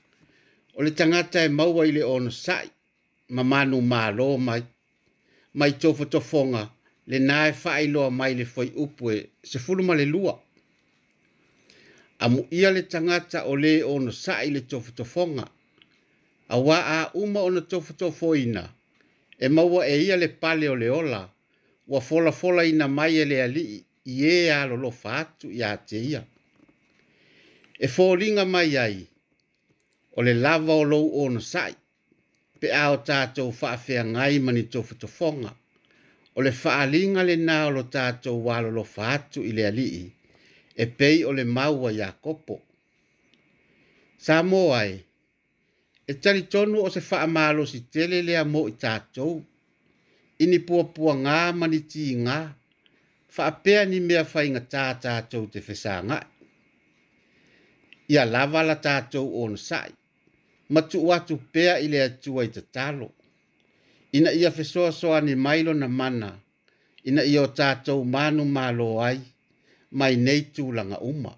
O 0.75 0.83
le 0.83 0.91
tangata 0.91 1.43
e 1.45 1.49
maua 1.49 1.83
i 1.87 1.91
le 1.95 2.01
ono 2.15 2.29
sai, 2.45 2.67
ma 3.35 3.43
manu 3.51 3.77
mālo 3.91 4.27
mai, 4.47 4.63
mai 5.59 5.71
tofo 5.81 6.05
tofonga, 6.13 6.63
le 7.09 7.17
nāe 7.29 7.49
wha 7.63 7.71
iloa 7.85 8.09
mai 8.19 8.31
le 8.39 8.45
foi 8.53 8.69
upue, 8.83 9.13
se 9.49 9.57
fulu 9.59 9.83
ma 9.83 9.93
le 9.99 10.05
lua. 10.05 10.33
Amu 12.23 12.47
ia 12.51 12.69
le 12.75 12.81
tangata 12.91 13.39
o 13.45 13.53
le 13.63 13.83
ono 13.93 14.11
sai 14.11 14.47
le 14.55 14.61
tofo 14.71 14.91
tofonga, 14.97 15.45
a 16.47 16.55
wā 16.57 16.77
a 16.97 17.11
uma 17.13 17.39
ona 17.47 17.61
tofo 17.61 17.93
tofoina, 17.93 18.63
e 19.43 19.47
maua 19.49 19.85
e 19.87 19.95
ia 20.05 20.15
le 20.15 20.27
pale 20.41 20.67
o 20.69 20.75
le 20.75 20.89
ola, 20.89 21.21
ua 21.87 21.99
fola 22.01 22.31
fola 22.31 22.63
ina 22.65 22.87
mai 22.87 23.17
ele 23.23 23.41
ali, 23.41 23.85
i 24.05 24.13
e 24.35 24.49
alo 24.51 24.75
lo 24.75 24.91
fatu 24.91 25.49
i 25.51 25.61
a 25.69 25.77
te 25.77 25.97
ia. 25.97 26.05
ia 26.09 26.21
e 27.81 27.87
fōringa 27.87 28.43
mai 28.45 28.75
ai, 28.77 28.97
o 30.17 30.19
le 30.27 30.33
lava 30.45 30.73
o 30.73 30.83
lou 30.91 31.05
o 31.21 31.23
na 31.33 31.39
sai, 31.51 31.73
pe 32.59 32.67
ao 32.83 32.95
tātou 33.07 33.53
whaafea 33.59 34.03
ngai 34.13 34.35
mani 34.45 34.63
tō 34.73 34.79
fitofonga, 34.87 35.51
o 36.37 36.39
le 36.45 36.51
whaalinga 36.61 37.21
le 37.29 37.35
nā 37.47 37.57
o 37.67 37.69
lo 37.77 37.83
tātou 37.93 38.41
wālo 38.47 38.69
lo 38.77 38.83
whaatu 38.95 39.39
i 39.49 39.51
le 39.57 39.63
alii, 39.71 40.01
e 40.83 40.85
pei 40.97 41.21
o 41.29 41.31
le 41.37 41.45
maua 41.57 41.91
ia 41.97 42.09
kopo. 42.23 42.57
Sā 44.25 44.37
ai, 44.81 44.91
e 46.11 46.13
tari 46.19 46.43
tonu 46.51 46.81
o 46.87 46.89
se 46.95 46.99
whaamalo 47.09 47.63
si 47.71 47.79
tele 47.93 48.19
lea 48.27 48.43
mō 48.53 48.65
i 48.73 48.73
tātou, 48.83 49.37
ini 50.43 50.59
pua 50.67 50.83
pua 50.95 51.15
ngā 51.15 51.39
mani 51.59 51.79
tī 51.91 52.11
ngā, 52.27 52.39
whaapea 53.37 53.85
ni 53.87 53.99
mea 54.07 54.25
whainga 54.33 54.61
tā 54.67 54.83
tātou 54.99 55.47
te 55.47 55.63
whesā 55.67 56.01
ngai 56.03 56.25
ia 58.09 58.25
lava 58.25 58.63
la 58.63 58.75
tatou 58.85 59.27
o 59.41 59.43
na 59.49 59.57
sa'i 59.69 59.93
ma 60.73 60.81
tu'u 60.89 61.09
atu 61.17 61.35
pea 61.53 61.73
i 61.85 61.87
le 61.93 61.99
atua 62.09 62.41
i 62.47 62.51
tatalo 62.55 63.07
ina 64.17 64.29
ia 64.41 64.49
soa 64.99 65.17
ni 65.27 65.33
mailo 65.45 65.73
na 65.81 65.87
mana 65.87 66.29
ina 67.09 67.21
ia 67.33 67.41
o 67.47 67.47
tatou 67.59 67.99
manu 68.15 68.43
mālō 68.55 68.89
ai 69.07 69.19
mai 69.99 70.13
nei 70.25 70.41
langa 70.77 70.97
uma 71.11 71.33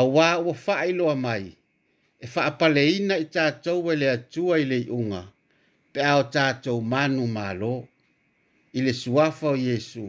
auā 0.00 0.26
ua 0.44 0.54
fa'ailoa 0.64 1.14
mai 1.26 1.44
e 2.24 2.26
fa'apaleina 2.34 3.14
i 3.24 3.26
tatou 3.36 3.78
e 3.92 3.94
le 4.02 4.08
atua 4.16 4.54
i 4.62 4.64
le 4.70 4.76
i'uga 4.84 5.22
pe 5.92 6.00
a 6.10 6.14
o 6.22 6.24
tatou 6.34 6.78
manu 6.92 7.24
mālō 7.38 7.74
Ile 8.78 8.92
le 8.92 8.92
suafa 9.02 9.46
o 9.54 9.56
iesu 9.56 10.04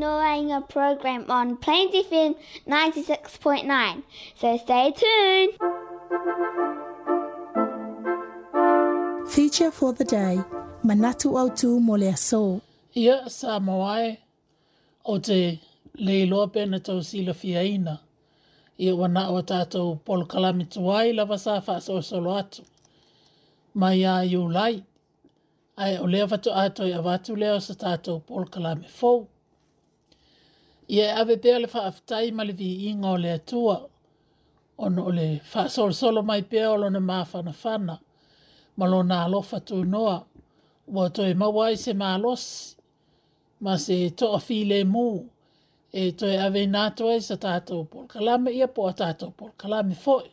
a 0.00 0.64
program 0.68 1.26
on 1.30 1.56
Plains 1.56 1.92
FM 1.94 2.34
96.9. 2.66 4.02
So 4.36 4.56
stay 4.56 4.92
tuned. 4.96 5.52
Feature 9.30 9.70
for 9.70 9.92
the 9.92 10.04
day 10.04 10.38
Manatu 10.84 11.32
Autu 11.38 11.78
Moleaso. 11.80 12.60
Ia 12.96 13.28
sa 13.28 13.60
mawai 13.60 14.16
o 15.04 15.18
te 15.18 15.60
leiloa 15.98 16.46
pena 16.52 16.80
tau 16.80 17.02
sila 17.02 17.32
fiaina. 17.34 17.98
Ia 18.80 18.94
wana 18.94 19.28
o 19.30 19.42
tātou 19.42 19.96
pol 20.04 20.24
kalamituai 20.26 21.12
lava 21.16 21.38
sa 21.38 21.60
whaasosolo 21.60 22.36
atu. 22.40 22.62
Ma 23.74 23.90
ia 23.94 24.24
iulai. 24.24 24.84
Ai 25.76 25.98
o 25.98 26.06
lea 26.06 26.26
watu 26.26 26.50
ato 26.54 26.84
i 26.84 26.92
avatu 26.92 27.36
leo 27.36 27.58
sa 27.60 27.74
tātou 27.74 28.20
pol 28.26 28.44
ia 30.92 31.04
e 31.08 31.20
ave 31.20 31.36
pea 31.42 31.58
le 31.62 31.66
faafetai 31.74 32.26
ma 32.36 32.42
le 32.44 32.52
viiga 32.60 33.08
o 33.08 33.16
le 33.22 33.30
atua 33.38 33.76
ona 34.84 35.00
o 35.04 35.10
le 35.18 35.26
faasolosolo 35.50 36.20
mai 36.28 36.42
pea 36.50 36.66
o 36.70 36.76
lona 36.82 37.00
mafanafana 37.10 37.94
ma 38.76 38.84
lona 38.92 39.16
alofa 39.24 39.58
tuinoa 39.66 40.16
ua 40.94 41.04
toe 41.14 41.34
maua 41.40 41.64
ai 41.66 41.76
se 41.84 41.92
malosi 42.02 42.76
ma 43.64 43.72
se 43.84 43.94
toʻafilemū 44.18 45.06
e 46.00 46.12
toe 46.18 46.34
ave 46.46 46.60
inā 46.66 46.80
atu 46.88 47.02
ai 47.10 47.20
sa 47.28 47.36
tatou 47.44 47.82
polokalame 47.90 48.50
ia 48.58 48.68
po 48.74 48.80
a 48.88 48.92
tatou 49.00 49.30
polokalame 49.38 49.94
foʻi 50.04 50.30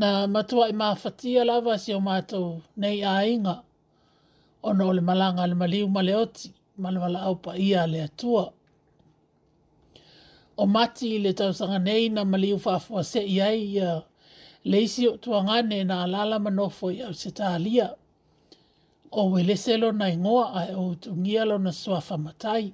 na 0.00 0.08
matuaʻi 0.34 0.72
mafatia 0.82 1.42
lava 1.48 1.74
si 1.82 1.90
o 1.94 2.00
matou 2.08 2.48
nei 2.80 2.98
aiga 3.16 3.54
ona 4.68 4.82
o 4.88 4.92
le 4.96 5.00
malaga 5.08 5.40
a 5.44 5.50
le 5.50 5.54
maliu 5.60 5.86
ma 5.94 6.00
malawala 6.80 7.20
au 7.22 7.36
pa 7.36 7.52
ia 7.56 7.86
le 7.92 8.00
atua. 8.08 8.44
O 10.56 10.64
mati 10.74 11.08
le 11.24 11.30
tausanga 11.38 11.78
nei 11.86 12.04
na 12.14 12.22
mali 12.32 12.50
ufafua 12.58 13.00
se 13.10 13.20
iai 13.36 13.60
ia 13.76 13.90
le 14.68 14.76
isi 14.86 15.02
o 15.08 15.14
tuangane 15.22 15.78
na 15.88 15.96
alala 16.04 16.36
manofo 16.44 16.86
i 16.90 17.02
au 17.06 17.14
se 17.20 17.30
talia. 17.38 17.88
O 19.18 19.22
wele 19.32 19.56
selo 19.64 19.88
na 19.98 20.06
ingoa 20.14 20.46
a 20.60 20.68
e 20.68 20.74
utungialo 20.90 21.56
na 21.64 21.72
suafa 21.80 22.16
matai. 22.24 22.66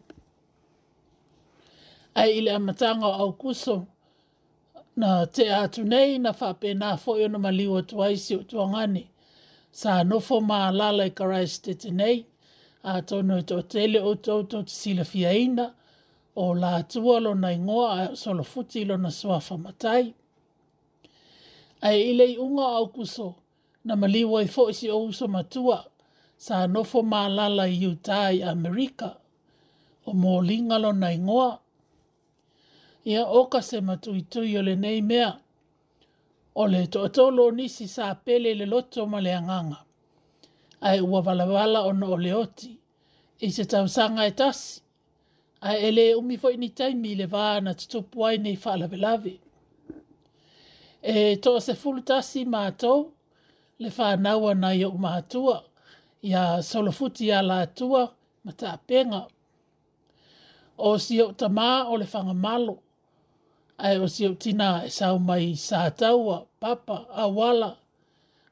Ai 2.20 2.34
le 2.44 2.50
amatanga 2.58 3.06
au 3.22 3.32
kuso 3.40 3.76
na 5.00 5.10
te 5.34 5.44
atu 5.62 5.80
nei 5.92 6.10
na 6.24 6.30
fape 6.40 6.68
na 6.80 6.88
foyo 7.02 7.26
na 7.30 7.38
mali 7.44 7.64
ufafua 7.72 8.06
se 8.24 8.34
iai 8.36 9.06
sa 9.80 9.92
nofo 10.10 10.36
ma 10.48 10.58
lala 10.78 11.04
i 11.06 11.10
karais 11.18 11.52
te 11.64 11.72
tenei 11.82 12.18
a 12.86 13.02
tono 13.02 13.38
e 13.38 13.42
tō 13.42 13.62
tele 13.66 13.98
o 14.00 14.12
tō 14.14 14.34
tō 14.50 14.60
sila 14.70 15.04
fiaina 15.04 15.64
o 16.38 16.52
la 16.54 16.76
atua 16.76 17.18
lo 17.20 17.32
na 17.34 17.50
ingoa 17.52 17.88
a 18.02 18.16
solo 18.16 18.44
futi 18.44 18.84
lo 18.84 18.96
na 18.96 19.10
soa 19.10 19.40
whamatai. 19.40 20.14
A 21.82 21.90
e 21.92 22.00
ile 22.10 22.24
i 22.32 22.36
unga 22.38 22.62
au 22.62 22.88
kuso 22.88 23.34
na 23.84 23.96
maliwa 23.96 24.42
i 24.42 24.46
fōisi 24.46 24.90
o 24.92 25.00
uso 25.02 25.28
matua 25.28 25.84
sa 26.38 26.66
nofo 26.66 27.02
maalala 27.02 27.66
i 27.68 27.86
utai 27.86 28.42
Amerika 28.42 29.16
o 30.06 30.12
mō 30.12 30.44
linga 30.46 30.78
lo 30.78 30.92
na 30.92 31.10
ingoa. 31.12 31.58
Ia 33.06 33.26
oka 33.26 33.62
se 33.62 33.80
matuitui 33.80 34.58
o 34.58 34.62
le 34.62 34.76
nei 34.76 35.02
mea 35.02 35.34
o 36.54 36.66
le 36.66 36.86
tō 36.86 37.08
tolo 37.10 37.50
nisi 37.50 37.88
sa 37.88 38.14
pele 38.14 38.54
le 38.54 38.66
loto 38.66 39.06
ma 39.06 39.20
le 39.20 39.32
anganga 39.34 39.85
ai 40.80 41.00
ua 41.00 41.20
valavala 41.22 41.80
o 41.82 41.92
no 41.92 42.12
ole 42.12 42.34
oti 42.34 42.78
i 43.40 43.50
se 43.52 43.64
tausaga 43.64 44.26
e 44.26 44.30
tasi 44.40 44.80
ae 45.68 45.78
e 45.88 45.90
lē 45.96 46.04
umi 46.18 46.34
foʻi 46.42 46.56
ni 46.60 46.68
taimi 46.78 47.08
i 47.12 47.18
le 47.20 47.26
vā 47.34 47.44
na 47.64 47.72
tutupu 47.78 48.18
ai 48.28 48.36
nei 48.44 48.56
faalavelave 48.62 49.32
e 51.12 51.36
toa 51.42 51.60
se 51.66 51.72
fulu 51.80 52.00
tasi 52.10 52.40
matou 52.54 52.98
le 53.80 53.88
fanau 53.96 54.42
ana 54.50 54.68
i 54.72 54.82
oʻu 54.88 54.98
mahatua 55.04 55.56
ia 56.28 56.42
solofuti 56.70 57.22
iā 57.30 57.38
latua 57.50 58.02
ma 58.44 58.52
taapega 58.60 59.20
o 60.86 60.90
siou 61.06 61.30
tamā 61.40 61.68
o 61.92 61.96
le 62.00 62.06
fagamalo 62.14 62.74
ai 63.84 63.96
o 64.04 64.08
siou 64.14 64.34
tina 64.42 64.68
e 64.84 64.90
sau 64.98 65.14
mai 65.28 65.46
satau 65.68 66.20
a 66.36 66.38
papa 66.60 66.96
auala 67.24 67.70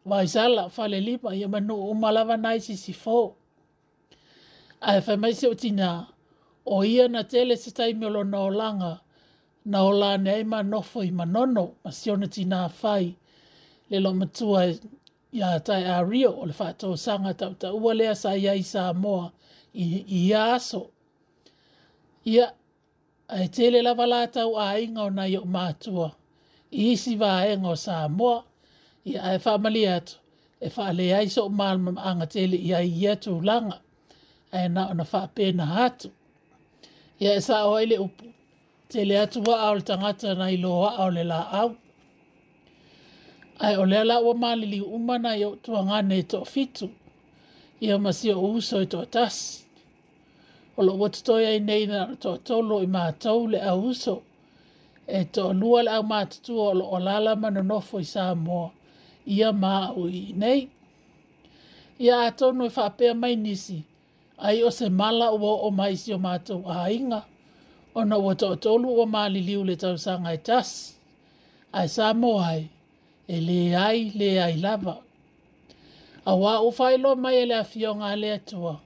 mai 0.04 0.28
sala 0.28 0.68
fale 0.68 1.00
lipa 1.00 1.32
ia 1.34 1.48
manu 1.48 1.80
o 1.90 1.94
malava 1.94 2.36
nai 2.36 2.60
si 2.60 2.76
si 2.76 2.92
fo. 2.92 3.36
A 4.80 5.00
fa 5.04 5.16
mai 5.16 5.32
se 5.38 5.46
o 5.48 5.54
o 6.76 6.84
ia 6.84 7.08
na 7.08 7.22
tele 7.22 7.56
se 7.56 7.70
taimelo 7.76 8.22
na 8.32 8.38
o 8.48 8.50
na 9.66 9.78
ola 9.82 10.18
nei 10.18 10.42
ne 10.44 10.44
ma 10.52 10.62
nofo 10.62 11.00
i 11.08 11.10
manono 11.10 11.64
ma 11.82 11.90
si 11.90 12.10
ona 12.10 12.26
tina 12.28 12.68
fai 12.68 13.06
le 13.90 13.98
lo 14.04 14.10
matua 14.12 14.62
ia 15.32 15.48
tai 15.66 15.82
a 15.94 16.04
rio 16.10 16.30
o 16.40 16.44
le 16.48 16.52
fato 16.52 16.84
o 16.92 16.96
sanga 17.04 17.32
tau 17.40 17.52
ta 17.60 17.68
ua 17.72 17.92
lea 17.98 18.14
sa 18.22 18.30
ia 18.36 18.52
i 18.54 18.62
sa 18.72 18.92
moa 19.04 19.26
i 19.82 20.04
ia 20.28 20.44
so 20.68 20.80
Ia 22.32 22.46
a 23.34 23.42
e 23.44 23.48
tele 23.54 23.78
lava 23.86 24.04
la 24.12 24.20
tau 24.36 24.50
a 24.64 24.76
inga 24.84 25.02
o 25.08 25.10
nai 25.16 25.34
o 25.40 25.44
matua 25.56 26.08
i 26.78 26.92
isi 26.92 27.12
va 27.22 27.32
e 27.52 27.54
ngo 27.60 27.74
sa 27.84 27.96
moa 28.18 28.38
ia 29.06 29.32
e 29.34 29.38
whaamali 29.46 29.88
atu, 29.88 30.16
e 30.60 30.68
whaale 30.76 31.14
ai 31.16 31.28
so 31.30 31.42
maal 31.58 31.78
ma 31.84 31.90
maanga 31.96 32.26
tele 32.26 32.56
ia 32.68 32.78
i 32.80 33.02
atu 33.12 33.32
langa, 33.48 33.78
e 34.52 34.68
na 34.68 34.88
ona 34.90 35.04
pena 35.34 35.66
hatu. 35.66 36.10
Ia 37.20 37.34
e 37.36 37.40
sa 37.40 37.64
oile 37.66 37.98
upu, 37.98 38.24
tele 38.88 39.18
atu 39.20 39.42
wa 39.50 39.60
aole 39.60 39.80
tangata 39.82 40.34
na 40.34 40.50
ilo 40.50 40.80
wa 40.80 40.90
aole 40.98 41.24
la 41.24 41.52
au. 41.60 41.76
Ai 43.60 43.74
e 43.74 43.76
ole 43.76 43.98
ala 43.98 44.20
wa 44.20 44.34
maali 44.34 44.66
li 44.66 44.80
umana 44.80 45.36
i 45.36 45.44
otua 45.44 45.84
ngane 45.84 46.14
e 46.18 46.22
to 46.22 46.44
fitu, 46.44 46.86
ia 47.80 47.98
masio 47.98 48.40
uso 48.42 48.82
e 48.82 48.86
tas. 48.86 49.02
O 49.02 49.04
tasi. 49.14 49.60
Olo 50.78 50.98
watutoya 50.98 51.54
i 51.54 51.58
neina 51.60 52.16
to 52.18 52.36
tolo 52.38 52.78
i 52.82 52.86
maatou 52.86 53.40
le 53.52 53.58
a 53.60 53.74
uso, 53.76 54.22
e 55.06 55.22
to 55.24 55.52
nuala 55.52 55.92
au 55.96 56.02
matutua 56.02 56.64
olo 56.70 56.84
olala 56.96 57.36
manonofo 57.36 58.00
i 58.00 58.04
saa 58.04 58.34
moa 58.34 58.70
ia 59.26 59.52
maui 59.52 60.18
nei. 60.40 60.60
Ia 61.98 62.16
atonu 62.28 62.64
e 62.66 62.70
whapea 62.76 63.14
mai 63.14 63.36
nisi, 63.36 63.78
ai 64.38 64.62
o 64.62 64.70
se 64.70 64.88
mala 64.90 65.26
ua 65.30 65.52
o 65.66 65.70
maisi 65.70 66.12
o 66.14 66.18
mātou 66.18 66.62
a 66.68 66.90
inga, 66.92 67.20
o 67.96 68.00
na 68.04 68.16
ua 68.18 68.34
tō 68.34 68.48
tōlu 68.64 68.88
o 68.98 69.04
māli 69.06 69.40
liu 69.46 69.62
le 69.64 69.76
tau 69.78 69.96
sanga 70.04 70.30
e 70.34 70.38
tas, 70.46 70.70
ai 71.72 71.86
sā 71.86 72.06
moai, 72.22 72.60
e, 72.66 72.70
e 73.36 73.40
le 73.40 73.76
ai 73.78 74.10
le 74.18 74.30
ai 74.42 74.56
lava. 74.60 74.96
A 76.26 76.32
wā 76.34 76.54
u 76.66 76.70
whailo 76.78 77.14
mai 77.16 77.36
ele 77.38 77.48
le 77.52 77.60
afio 77.60 77.92
le 78.16 78.32
atua, 78.32 78.80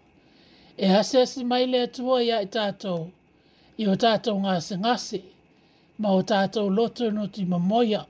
e 0.77 0.87
hasesi 0.87 1.44
mai 1.44 1.66
le 1.66 1.81
atua 1.88 2.22
ia 2.22 2.42
i 2.42 2.44
e 2.44 2.48
tātou, 2.48 3.09
i 3.79 3.87
o 3.88 3.96
tātou 3.96 4.38
ngā 4.44 4.61
se 4.61 4.77
ngase, 4.77 5.22
ma 5.98 6.12
o 6.12 6.22
tātou 6.22 6.68
loto 6.68 7.11
no 7.11 7.27
ti 7.29 7.44
mamoia 7.44 8.05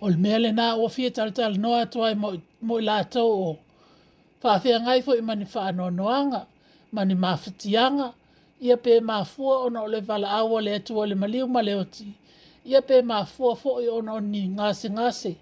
o 0.00 0.08
le 0.10 0.16
mea 0.20 0.38
lenā 0.38 0.74
ua 0.76 0.90
fia 0.90 1.10
talatalanoa 1.10 1.80
atu 1.80 2.04
ai 2.04 2.14
mo 2.60 2.76
i 2.78 2.82
latou 2.82 3.40
o 3.48 3.56
faafeaga 4.42 4.90
ai 4.92 5.00
foʻi 5.02 5.22
mani 5.24 5.44
faanoanoaga 5.44 6.46
mani 6.92 7.14
mafatiaga 7.14 8.12
ia 8.60 8.76
pe 8.76 9.00
mafua 9.00 9.58
ona 9.58 9.82
o 9.82 9.88
le 9.88 10.00
valaaua 10.00 10.60
le 10.60 10.74
atua 10.74 11.06
le 11.06 11.14
maliu 11.14 11.48
maleoti, 11.48 12.04
le 12.04 12.10
oti 12.10 12.18
ia 12.70 12.82
pe 12.82 13.02
mafua 13.02 13.54
foʻi 13.56 13.88
ona 13.88 14.12
o 14.12 14.20
ni 14.20 14.46
gasegase 14.48 15.36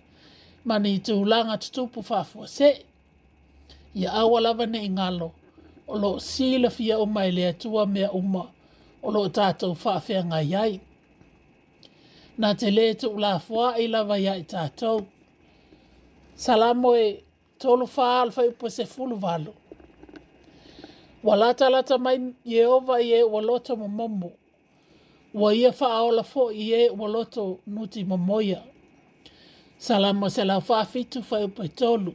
mani 0.64 0.98
tulaga 0.98 1.56
tutupu 1.58 2.02
faafua 2.02 2.48
see 2.48 2.84
ia 3.94 4.12
aua 4.12 4.40
lava 4.40 4.64
neʻi 4.66 4.94
galo 4.96 5.32
o 5.88 5.98
loo 5.98 6.20
silafia 6.20 6.98
uma 6.98 7.26
e 7.26 7.30
le 7.30 7.48
atua 7.48 7.86
mea 7.86 8.12
uma 8.12 8.42
o 9.02 9.10
loo 9.10 9.28
tatou 9.28 9.74
faafeagai 9.74 10.54
ai 10.54 10.80
na 12.38 12.49
te 12.55 12.70
le 12.70 12.94
tu 12.94 13.12
la 13.18 13.38
fwa 13.38 13.77
i 13.79 13.85
la 13.88 14.01
vaya 14.05 14.35
i 14.37 14.42
tātou. 14.42 14.99
Salamo 16.37 16.90
e 16.99 17.07
tolu 17.59 17.87
fa 17.87 18.07
alfa 18.23 18.42
i 18.47 18.51
po 18.59 18.68
se 18.68 18.85
fulu 18.87 19.16
valo. 19.25 19.53
Walata 21.25 21.70
lata 21.73 21.94
mai 22.05 22.16
Yehova 22.55 22.97
i 23.01 23.11
e 23.14 23.20
waloto 23.33 23.73
mamomo. 23.81 24.31
Wa 25.40 25.49
ia 25.61 25.70
fa 25.79 25.87
aola 25.99 26.23
fo 26.33 26.42
i 26.53 26.73
e 26.81 26.90
waloto 27.01 27.42
nuti 27.75 28.01
mamoya. 28.11 28.61
Salamo 29.87 30.27
se 30.35 30.42
la 30.51 30.57
fa 30.68 30.79
fitu 30.92 31.18
fa 31.29 31.37
i 31.44 31.49
po 31.57 31.64
tolu. 31.79 32.12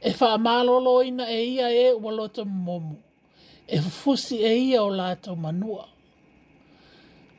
E 0.00 0.10
fa 0.18 0.28
malolo 0.46 0.94
ina 1.08 1.24
e 1.30 1.40
ia 1.54 1.66
e 1.70 1.92
waloto 2.04 2.42
mamomo. 2.50 2.96
E 3.66 3.76
fusi 3.98 4.36
e 4.44 4.52
ia 4.68 4.82
o 4.82 4.90
lato 5.00 5.30
manua. 5.36 5.84
Salamo 5.86 5.98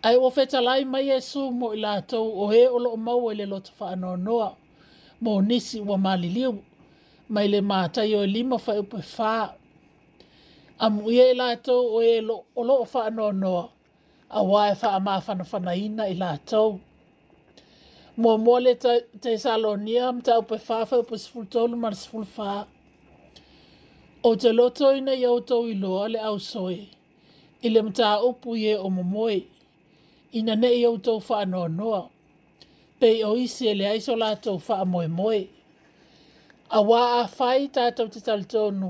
ai 0.03 0.15
o 0.17 0.29
feta 0.31 0.59
lai 0.61 0.81
mai 0.91 1.03
Jesu 1.05 1.41
mo 1.59 1.73
i 1.73 1.77
lātou 1.79 2.25
o 2.41 2.47
he 2.49 2.65
olo 2.67 2.89
o 2.95 2.97
mau 2.97 3.29
e 3.31 3.35
le 3.37 3.45
lota 3.45 3.71
wha 3.79 3.91
anonoa 3.93 4.55
mo 5.21 5.41
nisi 5.41 5.79
wa 5.81 5.97
maliliu 5.97 6.53
mai 7.29 7.47
le 7.47 7.61
mātai 7.61 8.15
o 8.17 8.23
e 8.25 8.27
lima 8.27 8.57
wha 8.67 8.73
upe 8.81 8.97
wha 9.17 9.53
amu 10.79 11.11
ia 11.11 11.27
i 11.29 11.35
e 11.35 11.35
lātou 11.37 11.81
o 11.97 12.01
e 12.01 12.17
lo, 12.21 12.43
olo 12.55 12.79
o 12.81 12.87
wha 12.93 13.05
anonoa 13.05 13.69
a 14.29 14.43
wae 14.43 14.73
wha 14.81 14.89
ama 14.95 15.19
whana 15.27 15.45
whana 15.53 15.75
ina 15.75 16.07
i 16.09 16.17
lātou 16.17 16.79
mo 18.17 18.37
mo 18.37 18.57
le 18.59 18.73
te 19.21 19.37
salonia 19.37 20.07
am 20.07 20.21
ta 20.21 20.39
upe 20.41 20.57
wha 20.67 20.81
wha 20.83 20.97
upe 21.05 21.17
sifu 21.17 21.45
tolu 21.45 21.77
mar 21.77 21.93
sifu 21.95 22.25
wha 22.37 22.65
o 24.23 24.35
te 24.35 24.49
loto 24.51 24.95
ina 24.97 25.13
i 25.13 25.25
autou 25.29 25.69
i 25.69 25.75
loa 25.77 26.07
le 26.09 26.19
au 26.19 26.39
soe 26.39 26.87
ile 27.61 27.81
mta 27.81 28.17
upu 28.25 28.55
ye 28.57 28.73
o 28.77 28.89
momoe 28.89 29.43
ina 30.31 30.55
nei 30.55 30.85
au 30.85 30.97
tau 30.97 31.21
wha 31.29 31.45
noa 31.45 31.67
noa. 31.69 32.09
Pei 32.99 33.23
o 33.23 33.35
isi 33.35 33.67
ele 33.67 33.85
aiso 33.87 34.15
la 34.15 34.35
tau 34.35 34.57
wha 34.69 34.77
moe 34.85 35.07
moe. 35.07 35.39
A 36.69 36.79
wā 36.89 36.99
a 37.21 37.29
whai 37.37 37.61
tātou 37.75 38.07
te 38.13 38.19
tali 38.23 38.45
tonu, 38.45 38.89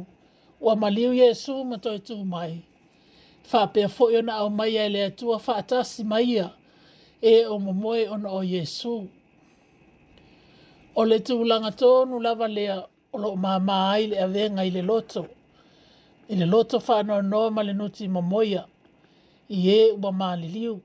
wa 0.62 0.76
maliu 0.76 1.12
Yesu 1.22 1.64
ma 1.70 1.78
toi 1.86 1.98
tū 2.08 2.18
mai. 2.34 2.54
Wha 3.52 3.62
pia 3.74 3.88
fōi 3.88 4.18
ona 4.22 4.36
au 4.44 4.50
mai 4.50 4.76
ele 4.78 5.04
atua 5.06 5.40
wha 5.48 5.56
atasi 5.58 6.04
mai 6.04 6.24
ia, 6.24 6.50
e 7.32 7.46
o 7.46 7.60
mo 7.60 7.74
moe 7.74 8.08
ona 8.08 8.30
o 8.30 8.42
Yesu. 8.44 9.08
O 10.96 11.04
le 11.06 11.18
tū 11.20 11.44
langa 11.48 11.72
tonu 11.72 12.20
lava 12.22 12.48
lea, 12.48 12.84
o 13.14 13.18
lo 13.18 13.34
mā 13.36 13.58
mā 13.60 13.80
aile 13.96 14.22
a 14.22 14.28
venga 14.28 14.66
ile 14.66 14.82
loto. 14.82 15.26
Ile 16.30 16.46
loto 16.46 16.78
wha 16.78 17.02
noa 17.04 17.22
noa 17.22 17.52
ma 17.52 17.62
le 17.64 17.74
nuti 17.74 18.08
mo 18.08 18.22
moe 18.22 18.46
ia. 18.46 18.66
Ie 19.50 19.92
ua 19.92 20.12
mā 20.14 20.36
liliu. 20.38 20.54
liu 20.76 20.82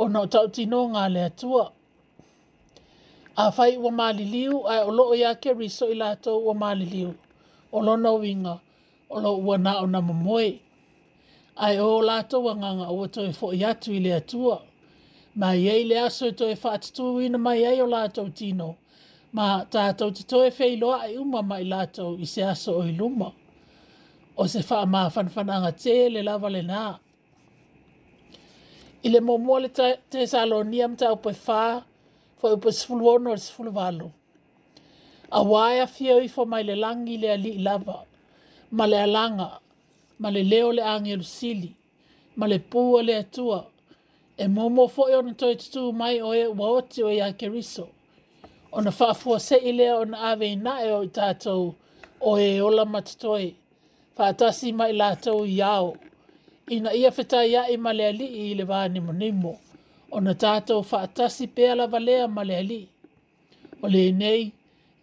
o 0.00 0.08
no 0.12 0.22
tau 0.32 0.48
tino 0.54 0.78
ngā 0.94 1.02
lea 1.12 1.28
tua. 1.40 1.64
A 3.42 3.46
whai 3.56 3.76
ua 3.80 3.90
māli 3.92 4.24
liu, 4.30 4.62
ai 4.72 4.78
o 4.84 4.92
loo 4.96 5.14
ia 5.16 5.34
ke 5.42 5.52
riso 5.58 5.88
i 5.92 5.96
lātou 6.00 6.38
ua 6.48 6.54
māli 6.62 6.86
liu. 6.92 7.10
O 7.72 7.82
lo 7.84 7.96
no 8.00 8.14
winga, 8.22 8.54
o 9.10 9.20
lo 9.26 9.34
ua 9.44 9.58
nā 9.60 9.74
o 9.82 9.86
nama 9.86 10.16
moe. 10.22 10.48
Ai 11.56 11.76
o 11.84 11.90
lātou 12.04 12.48
a 12.48 12.54
nganga 12.56 12.88
ua 12.96 13.08
toi 13.12 13.28
fo 13.36 13.52
i 13.56 13.60
atu 13.68 13.92
i 13.94 14.00
lea 14.00 14.20
tua. 14.20 14.56
Ma 15.36 15.52
iei 15.54 15.84
le 15.86 15.98
aso 16.02 16.26
i 16.32 16.36
toi 16.36 16.56
whaatatu 16.56 17.10
i 17.22 17.28
na 17.30 17.38
mai 17.38 17.60
ai 17.68 17.82
o 17.84 17.88
lātou 17.88 18.32
tino. 18.32 18.70
Ma 19.36 19.66
tātou 19.72 20.10
te 20.16 20.24
toi 20.26 20.48
feiloa 20.50 21.02
ai 21.06 21.18
uma 21.20 21.44
mai 21.52 21.62
lātou 21.68 22.16
i 22.18 22.26
se 22.26 22.42
aso 22.42 22.80
o 22.80 22.88
i 22.88 22.96
luma. 22.96 23.30
O 24.36 24.46
se 24.48 24.64
wha 24.68 24.80
maa 24.88 25.10
fanfananga 25.12 25.74
te 25.76 26.00
le 26.10 26.24
lava 26.26 26.48
le 26.50 26.64
naa 26.72 26.94
i 29.02 29.08
le 29.08 29.20
momoa 29.20 29.60
le 29.60 29.68
tesalonia 30.10 30.88
ma 30.88 30.96
taupe 30.96 31.32
fa 31.32 31.84
foi 32.38 32.52
upe 32.52 32.70
sefuluona 32.72 33.30
o 33.32 33.36
le 33.36 33.40
A 33.68 33.70
valu 33.76 34.10
auā 35.30 35.64
e 35.76 35.80
afia 35.80 36.14
ifo 36.26 36.42
mai 36.44 36.62
le 36.68 36.74
lagi 36.82 37.16
le 37.22 37.28
alii 37.36 37.58
lava 37.66 37.96
ma 38.76 38.84
le 38.90 38.98
alaga 39.06 39.48
ma 40.20 40.28
le 40.34 40.42
lē 40.50 40.60
o 40.68 40.72
le 40.76 40.82
agelusili 40.94 41.70
ma 42.38 42.46
le 42.50 42.58
pū 42.70 42.80
le 43.08 43.14
atua 43.24 43.60
e 44.42 44.46
momo 44.54 44.82
foʻi 44.94 45.12
ona 45.18 45.34
toe 45.40 45.54
tutū 45.60 45.92
mai 45.92 46.20
o 46.20 46.30
e 46.34 46.44
ua 46.46 46.66
oti 46.78 47.00
o 47.02 47.08
iā 47.16 47.26
e 47.32 47.36
keriso 47.40 47.86
ona 48.72 48.90
faafuaseʻi 48.98 49.70
lea 49.78 49.94
ona 50.02 50.16
aveinaʻe 50.30 50.88
o 50.98 51.00
i 51.08 51.10
tatou 51.16 51.74
o 52.20 52.38
e 52.38 52.60
ola 52.62 52.84
matotoe 52.84 53.48
faatasi 54.16 54.68
mai 54.78 54.92
latou 54.92 55.40
iao 55.46 55.92
ina 56.70 56.94
ia 57.00 57.10
fetai 57.16 57.52
ai 57.60 57.74
e 57.74 57.76
ma 57.84 57.90
le 57.98 58.04
alii 58.10 58.32
i 58.52 58.54
le 58.58 58.64
vanimonimo 58.72 59.52
ona 60.16 60.32
tatou 60.42 60.80
faatasi 60.90 61.44
pea 61.54 61.72
lava 61.80 61.98
lea 62.06 62.24
ma 62.36 62.42
le 62.48 62.54
alii 62.62 62.88
o 63.84 63.88
lenei 63.94 64.44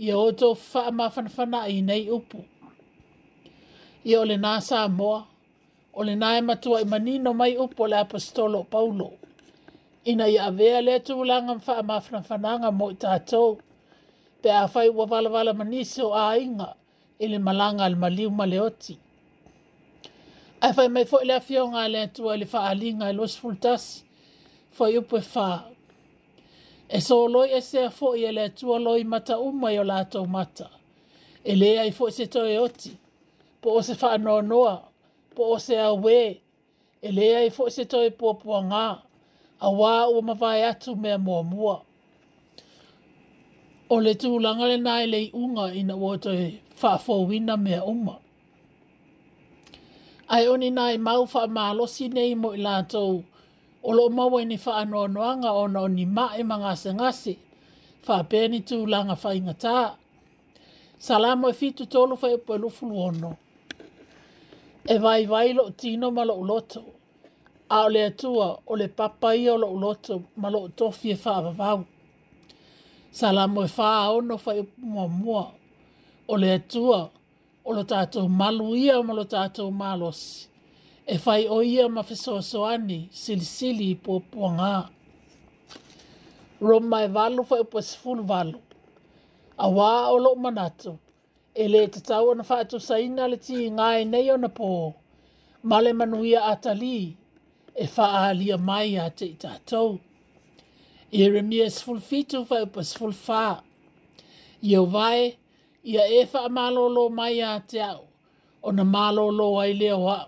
ia 0.06 0.14
outou 0.24 0.54
faamafanafana 0.70 1.60
i 1.68 1.78
nei 1.90 2.04
upu 2.18 2.40
ia 4.10 4.18
o 4.20 4.26
lenā 4.30 4.52
mo 4.98 5.14
o 5.94 6.02
lenā 6.08 6.30
e 6.38 6.42
matua 6.50 6.78
i 6.82 6.86
manino 6.94 7.30
mai 7.42 7.54
upu 7.64 7.80
o 7.84 7.88
le 7.92 7.98
apostolo 8.04 8.60
paulo 8.74 9.08
ina 10.12 10.26
ia 10.34 10.44
avea 10.52 10.78
lea 10.88 11.00
tulaga 11.08 11.54
ma 12.48 12.52
nga 12.60 12.70
mo 12.78 12.86
i 12.92 12.96
tatou 13.04 13.50
pe 14.42 14.50
afai 14.64 14.88
ua 14.98 15.06
valavala 15.12 15.52
manisi 15.60 16.00
o 16.08 16.12
aiga 16.30 16.68
i 17.20 17.26
le 17.32 17.38
malaga 17.48 17.82
a 17.86 17.90
le 17.92 17.96
maliu 18.04 18.30
ma 18.40 18.46
ai 20.62 20.74
fai 20.74 20.88
mai 20.94 21.06
fo'i 21.12 21.26
le 21.28 21.34
afioga 21.42 21.78
a 21.84 21.88
le 21.88 22.00
atua 22.02 22.32
ali 22.34 22.40
le 22.42 22.46
fa'aaliga 22.54 23.06
e 23.10 23.14
losi 23.18 23.38
fultas 23.42 23.84
fo'i 24.78 24.98
upu 25.02 25.16
e 25.18 25.24
fā 25.34 25.50
e, 26.90 26.98
e 27.58 27.62
se 27.70 27.82
fo 27.90 27.90
fo'i 27.98 28.24
e 28.26 28.32
le 28.38 28.44
atua 28.50 28.78
loi 28.86 29.04
mata 29.14 29.36
uma 29.48 29.68
i 29.76 29.80
o 29.80 29.84
latou 29.92 30.26
mata 30.36 30.66
e 31.50 31.54
lē 31.62 31.72
ai 31.84 31.92
fo'i 31.98 32.12
se 32.18 32.26
toe 32.34 32.56
oti 32.66 32.92
po 33.62 33.70
o 33.70 33.82
se 33.88 33.94
fa'anoanoa 34.02 34.74
po 35.36 35.44
o 35.44 35.58
se 35.66 35.76
auē 35.90 36.22
e 37.02 37.10
lē 37.18 37.28
ai 37.40 37.50
fo'i 37.58 37.72
se 37.76 37.84
toe 37.92 38.08
puapuagā 38.20 38.88
auā 39.68 39.94
ua 40.14 40.22
mavae 40.22 40.76
me 40.92 40.96
mea 41.02 41.18
muamua 41.26 41.76
o 43.94 44.00
le 44.06 44.14
tulaga 44.22 44.66
lenā 44.72 44.94
i 45.04 45.08
le 45.12 45.20
i'uga 45.28 45.66
ina 45.80 45.94
ua 46.04 46.14
toe 46.24 46.46
fa'afouina 46.80 47.56
mea 47.58 47.82
uma 47.86 48.16
ai 50.28 50.48
oni 50.48 50.72
nai 50.72 50.94
mau 51.08 51.22
fa 51.32 51.42
ma 51.56 51.66
lo 51.78 51.86
sine 51.96 52.24
mo 52.42 52.50
i 52.54 52.58
lato 52.68 53.02
o 53.88 53.94
lo 53.98 54.04
mau 54.18 54.36
e 54.42 54.46
ni 54.52 54.58
fa 54.64 54.72
no 54.92 55.02
no 55.14 55.22
anga 55.32 55.52
ona 55.64 55.80
oni 55.88 56.06
ma 56.18 56.26
e 56.36 56.42
manga 56.50 56.74
se 56.84 56.90
ngasi 57.00 57.34
fa 58.06 58.16
peni 58.30 58.60
tu 58.70 58.78
langa 58.92 59.16
fa 59.22 59.30
inga 59.40 59.54
ta 59.64 59.78
salamo 61.06 61.48
fitu 61.60 61.84
e 61.84 61.88
tolo 61.94 62.14
fa 62.22 62.28
e 62.32 62.38
po 62.46 62.54
lo 62.62 62.70
fulu 62.78 62.96
ono 63.08 63.32
e 64.84 64.96
vai 65.04 65.22
vai 65.32 65.48
lo 65.58 65.64
tino 65.80 66.08
ma 66.16 66.24
lo 66.30 66.36
loto 66.50 66.80
a 67.78 67.88
le 67.94 68.04
tua 68.22 68.48
o 68.68 68.74
le 68.82 68.88
papa 68.98 69.30
i 69.44 69.48
o 69.50 69.56
lo 69.64 69.70
loto 69.84 70.14
ma 70.42 70.48
lo 70.54 70.60
tofi 70.80 71.08
e 71.16 71.16
fa 71.24 71.34
vavau 71.46 71.80
salamo 73.20 73.62
fa 73.78 73.90
ono 74.18 74.36
fa 74.44 74.52
mo 74.94 75.06
mo 75.22 75.42
o 76.32 76.38
le 76.42 76.52
tua 76.72 77.02
o 77.68 77.74
lo 77.76 77.84
tātou 77.84 78.30
malu 78.32 78.70
ia 78.80 78.98
o 79.00 79.04
lo 79.16 79.26
tātou 79.28 79.72
malos. 79.76 80.22
E 81.08 81.18
whai 81.26 81.48
o 81.52 81.60
ia 81.64 81.88
ma 81.92 82.02
whesoasoani, 82.04 83.08
silisili 83.12 83.90
i 83.94 83.98
pōpua 84.04 84.52
ngā. 84.56 84.76
Roma 86.62 87.02
e 87.04 87.10
walu 87.12 87.44
whai 87.50 87.60
upo 87.66 87.80
e 87.80 88.26
walu. 88.32 88.60
A 89.60 89.68
wā 89.68 89.90
o 90.14 90.18
lo 90.18 90.34
manato. 90.36 90.98
E 91.56 91.68
le 91.68 91.88
te 91.88 92.00
tau 92.00 92.32
ana 92.32 92.44
whaatu 92.44 92.80
saina 92.80 93.28
le 93.28 93.38
ti 93.38 93.70
ngā 93.70 93.90
e 94.02 94.06
nei 94.06 94.30
ona 94.32 94.48
pō. 94.48 94.94
Male 95.64 95.92
manuia 95.94 96.46
atali 96.54 97.18
e 97.76 97.86
wha 97.98 98.08
alia 98.30 98.58
mai 98.58 98.96
a 98.98 99.10
te 99.10 99.26
i 99.26 99.36
tātou. 99.36 100.00
Iremia 101.12 101.66
e 101.66 101.70
sifulfitu 101.70 102.46
whai 102.50 102.64
upo 102.64 102.80
e 102.80 102.84
sifulfā. 102.88 103.58
Iau 104.64 104.86
vai 104.88 105.36
ia 105.92 106.04
e 106.06 106.28
malolo 106.58 107.04
mai 107.18 107.34
iā 107.40 107.52
te 107.70 107.80
ao 107.84 108.04
ona 108.68 108.84
malolo 108.84 109.48
ai 109.60 109.74
lea 109.80 109.96
o 109.96 110.20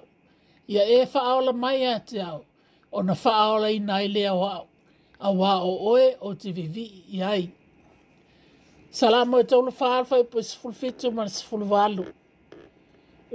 ia 0.73 0.83
e 0.83 0.97
faaola 1.13 1.53
mai 1.63 1.77
iā 1.83 1.95
te 2.07 2.17
ao 2.21 2.39
ona 2.97 3.13
faaolaina 3.23 3.93
ai 3.99 4.07
lea 4.15 4.33
o 4.33 4.43
aʻo 4.45 4.65
auā 5.27 5.53
o 5.59 5.73
oe 5.91 6.07
o 6.21 6.29
te 6.41 6.49
vivii 6.57 6.93
i 7.11 7.19
ai 7.31 7.43
salamo 8.99 9.35
e 9.39 9.43
tolufaalufaipuesfulufitumanasfuluvalu 9.51 12.05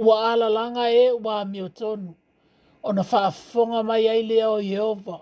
ua 0.05 0.15
alalaga 0.33 0.83
e 0.91 1.11
ua 1.25 1.33
amiotonu 1.41 2.09
ona 2.87 3.03
faafofoga 3.11 3.79
mai 3.89 4.03
ai 4.13 4.21
lea 4.29 4.49
o 4.49 4.59
ieova 4.71 5.17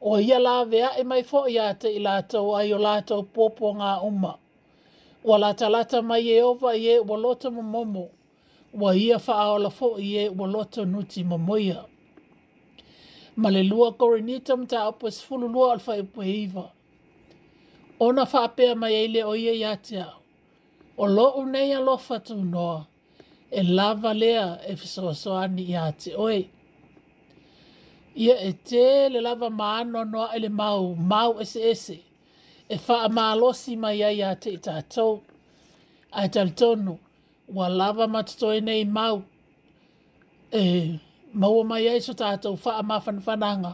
o 0.00 0.12
ia 0.20 0.66
e 0.98 1.02
mai 1.10 1.22
fo 1.30 1.40
iā 1.56 1.66
te 1.80 1.88
i 1.88 1.98
latou 2.06 2.56
ai 2.58 2.74
o 2.74 2.78
latou 2.78 3.22
popoga 3.34 4.00
uma 4.08 4.34
Wa 5.26 5.38
lata 5.38 6.02
mai 6.02 6.30
e 6.30 6.40
ova 6.40 6.72
i 6.76 6.86
e 6.86 6.98
wa 7.00 7.16
lota 7.18 7.48
Wa 7.50 8.94
ia 8.94 9.18
faa 9.18 9.50
o 9.54 9.58
la 9.58 9.70
fo 9.70 9.98
i 9.98 10.14
e 10.18 10.28
wa 10.28 10.46
nuti 10.46 11.24
momoia. 11.24 11.84
Ma 13.40 13.48
le 13.50 13.62
lua 13.64 13.92
kore 13.92 14.20
nita 14.20 14.54
mta 14.56 14.78
apu 14.88 15.08
e 15.08 15.10
sifulu 15.10 15.48
lua 15.48 15.72
alfa 15.72 15.96
e 15.96 16.02
pu 16.02 16.20
eiva. 16.22 16.64
Ona 18.00 18.24
faa 18.26 18.48
pea 18.56 18.74
mai 18.76 18.94
e 19.04 19.08
le 19.14 19.24
oia 19.24 19.52
i 19.52 19.64
ate 19.64 19.96
au. 20.02 20.18
O 21.02 21.06
lo 21.16 21.26
unei 21.40 21.74
alofa 21.78 22.16
tu 22.26 22.34
noa. 22.52 22.80
E 23.58 23.62
lava 23.62 24.14
lea 24.22 24.46
e 24.70 24.76
fisoa 24.76 25.14
soani 25.22 25.62
i 25.72 25.76
ate 25.86 26.10
oi. 26.26 26.40
Ia 28.24 28.36
e 28.48 28.52
te 28.68 28.84
le 29.12 29.20
lava 29.26 29.48
maano 29.50 30.04
noa 30.12 30.28
ele 30.36 30.48
mau, 30.48 30.84
mau 31.12 31.32
ese 31.42 31.60
ese 31.72 31.98
e 32.68 32.78
faa 32.78 33.08
maalosi 33.08 33.76
mai 33.82 33.98
ai 34.04 34.22
a 34.22 34.30
to 34.40 34.48
itatou. 34.56 35.12
A 36.12 36.20
e 36.24 36.28
talitonu, 36.28 36.92
wa 37.56 37.66
lava 37.78 38.06
matato 38.14 38.46
e 38.56 38.60
nei 38.60 38.84
mau. 38.84 39.22
E 40.52 41.00
maua 41.34 41.64
mai 41.64 41.88
ai 41.88 42.00
so 42.06 42.12
tatou 42.14 42.56
faa 42.56 42.82
mafanfananga, 42.82 43.72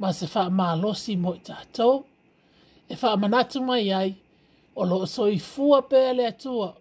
ma 0.00 0.08
se 0.12 0.26
faa 0.26 0.50
maalosi 0.50 1.16
mo 1.18 1.32
to 1.76 2.04
E 2.90 2.94
faa 2.96 3.16
manatu 3.16 3.60
mai 3.62 3.92
ai, 3.92 4.14
o 4.76 4.82
lo 4.84 5.06
soi 5.06 5.38
fua 5.38 5.82
pēa 5.88 6.14
lea 6.16 6.32
tua, 6.32 6.74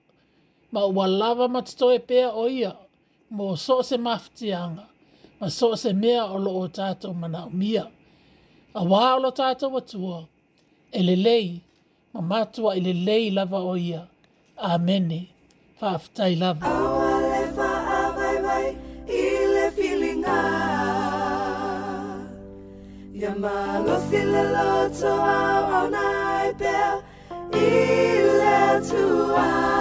ma 0.71 0.81
wa 0.85 1.05
lava 1.07 1.47
matato 1.47 1.91
e 1.93 1.99
pēa 1.99 2.33
o 2.33 2.47
ia, 2.49 2.75
mo 3.29 3.55
so 3.55 3.81
se 3.81 3.97
maftianga, 3.97 4.83
ma 5.39 5.47
so 5.49 5.75
se 5.75 5.93
mea 5.93 6.25
o 6.25 6.37
lo 6.37 6.57
o 6.59 6.67
tatou 6.69 7.13
mana 7.13 7.45
umia. 7.45 7.87
A 8.73 8.81
wā 8.83 9.15
o 9.17 9.21
lo 9.21 9.31
tatou 9.31 9.77
atua, 9.79 10.27
e 10.93 11.01
lelei 11.03 11.47
ma 12.13 12.21
matua 12.31 12.71
i 12.75 12.77
e 12.77 12.81
lelei 12.87 13.25
lava 13.37 13.59
o 13.69 13.75
ia 13.77 14.03
amene 14.57 15.19
faafetai 15.79 16.35
lava 16.41 16.67
Ma 23.43 23.79
lo 23.85 23.97
si 24.07 24.21
le 24.31 24.43
lo 24.53 24.73
to 24.99 25.13
a 25.37 25.41
o 25.79 25.81
nai 25.95 26.47
pe 26.59 26.75
i 27.65 27.91
le 28.39 28.59
tua. 28.87 29.72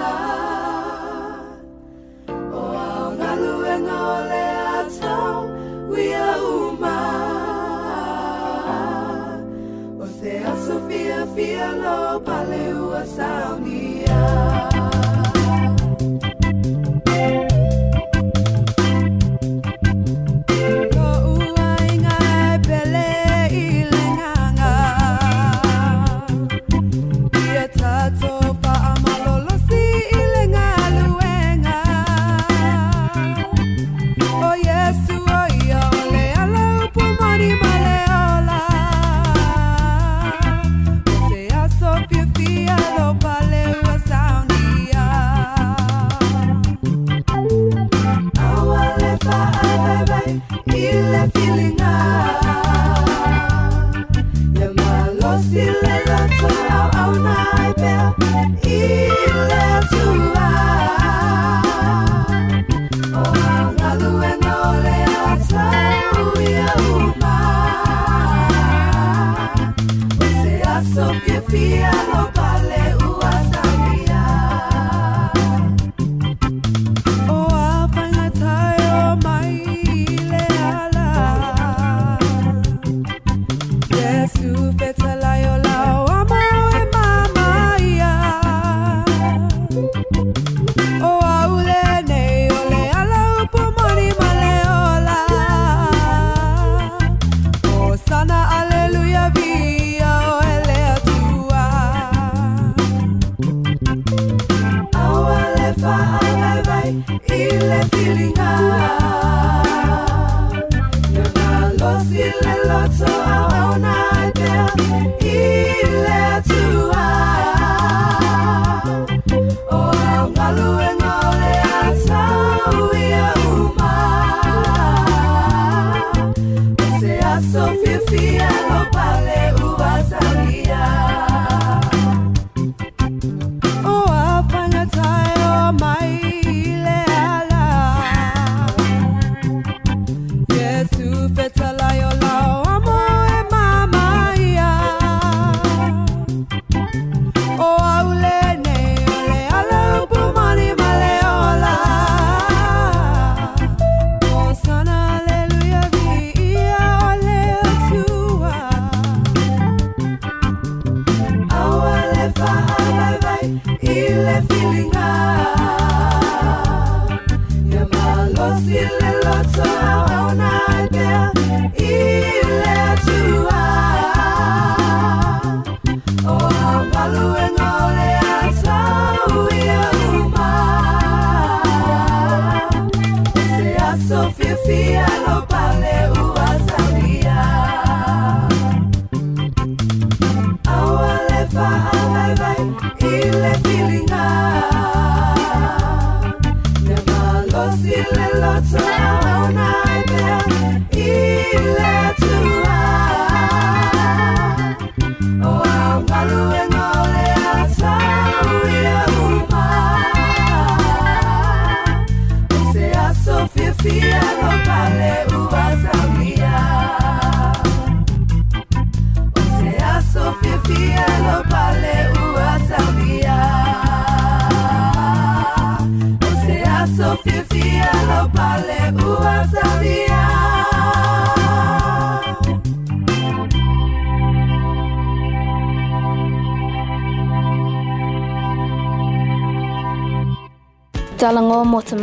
talango 241.23 241.65
mo 241.65 241.81
te 241.83 241.95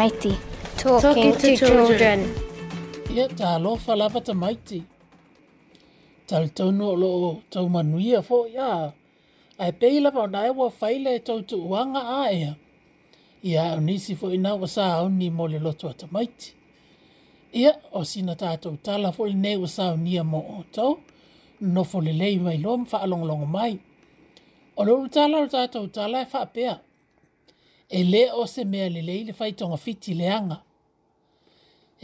Talking, 0.80 1.34
to, 1.36 1.56
children. 1.60 2.20
Ia 3.14 3.28
ta 3.38 3.46
alo 3.60 3.72
falava 3.86 4.20
te 4.26 4.32
maiti. 4.42 4.80
Tal 6.28 6.46
tau 6.58 6.70
nu 6.78 6.88
lo 7.02 7.08
o 7.28 7.32
tau 7.54 7.66
manuia 7.76 8.20
fo 8.28 8.38
ia. 8.56 8.72
Ai 9.62 9.72
pei 9.80 9.98
lava 10.04 10.22
o 10.22 10.28
nae 10.34 10.50
wa 10.60 10.68
faila 10.80 11.10
e, 11.12 11.16
e 11.16 11.20
tau 11.28 11.40
tu 11.50 11.58
uanga 11.72 12.00
a 12.00 12.22
ea. 12.42 12.52
Ia 13.50 13.62
au 13.74 13.80
nisi 13.88 14.12
fo 14.20 14.28
ina 14.38 14.52
wa 14.62 14.68
sa 14.76 14.84
au 15.04 15.08
ni 15.20 15.28
mo 15.38 15.44
le 15.52 15.60
loto 15.66 15.86
a 15.90 15.94
maiti. 16.16 16.50
Ia 17.62 17.72
o 17.92 18.02
sina 18.12 18.34
tātou 18.42 18.76
tala 18.86 19.10
fo 19.16 19.24
i 19.28 19.34
ne 19.44 19.52
wa 19.62 19.68
sa 19.76 19.84
au 19.92 19.98
nia 20.06 20.24
mo 20.32 20.40
o 20.40 20.64
tau. 20.76 20.92
No 21.74 21.82
fo 21.90 21.98
le 22.06 22.14
lei 22.22 22.36
mai 22.46 22.58
lom 22.66 22.82
fa 22.90 22.98
alonglongo 23.06 23.46
mai. 23.58 23.74
O 24.80 24.86
lo 24.88 24.94
tala 25.16 25.36
o 25.44 25.48
tātou 25.56 25.86
tala 25.96 26.18
e 26.22 26.26
fa 26.32 26.42
apea 26.48 26.76
e 27.90 28.04
lē 28.04 28.30
o 28.34 28.46
se 28.48 28.64
mea 28.66 28.90
lelei 28.90 29.24
le 29.26 29.34
faitogafiti 29.34 30.14
leaga 30.14 30.58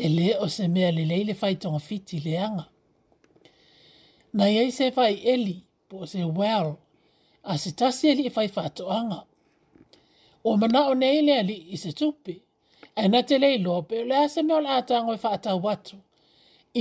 e 0.03 0.07
lē 0.17 0.29
o 0.43 0.47
se 0.49 0.67
mea 0.67 0.89
lelei 0.91 1.23
le 1.25 1.33
faitogafiti 1.33 2.17
leaga 2.25 2.65
na 4.33 4.45
iai 4.51 4.71
se 4.77 4.91
fai 4.97 5.13
eli, 5.33 5.57
po 5.89 5.97
se 6.11 6.21
well 6.39 6.69
a 7.43 7.53
se 7.61 7.69
tasi 7.79 8.05
alii 8.11 8.27
e 8.29 8.33
faifaatoʻaga 8.37 9.19
ua 10.47 10.53
manaʻo 10.61 10.91
nei 11.01 11.17
le 11.27 11.33
alii 11.41 11.63
i 11.77 11.77
se 11.83 11.91
tupe 11.99 12.33
aina 12.99 13.19
te 13.27 13.35
lē 13.43 13.49
iloa 13.57 13.81
pe 13.89 13.95
o 14.01 14.09
le 14.09 14.15
a 14.25 14.27
se 14.33 14.39
mea 14.45 14.57
o 14.57 14.61
le 14.65 14.69
a 14.77 14.81
tagoe 14.89 15.17
faatau 15.25 15.67
atu 15.73 15.97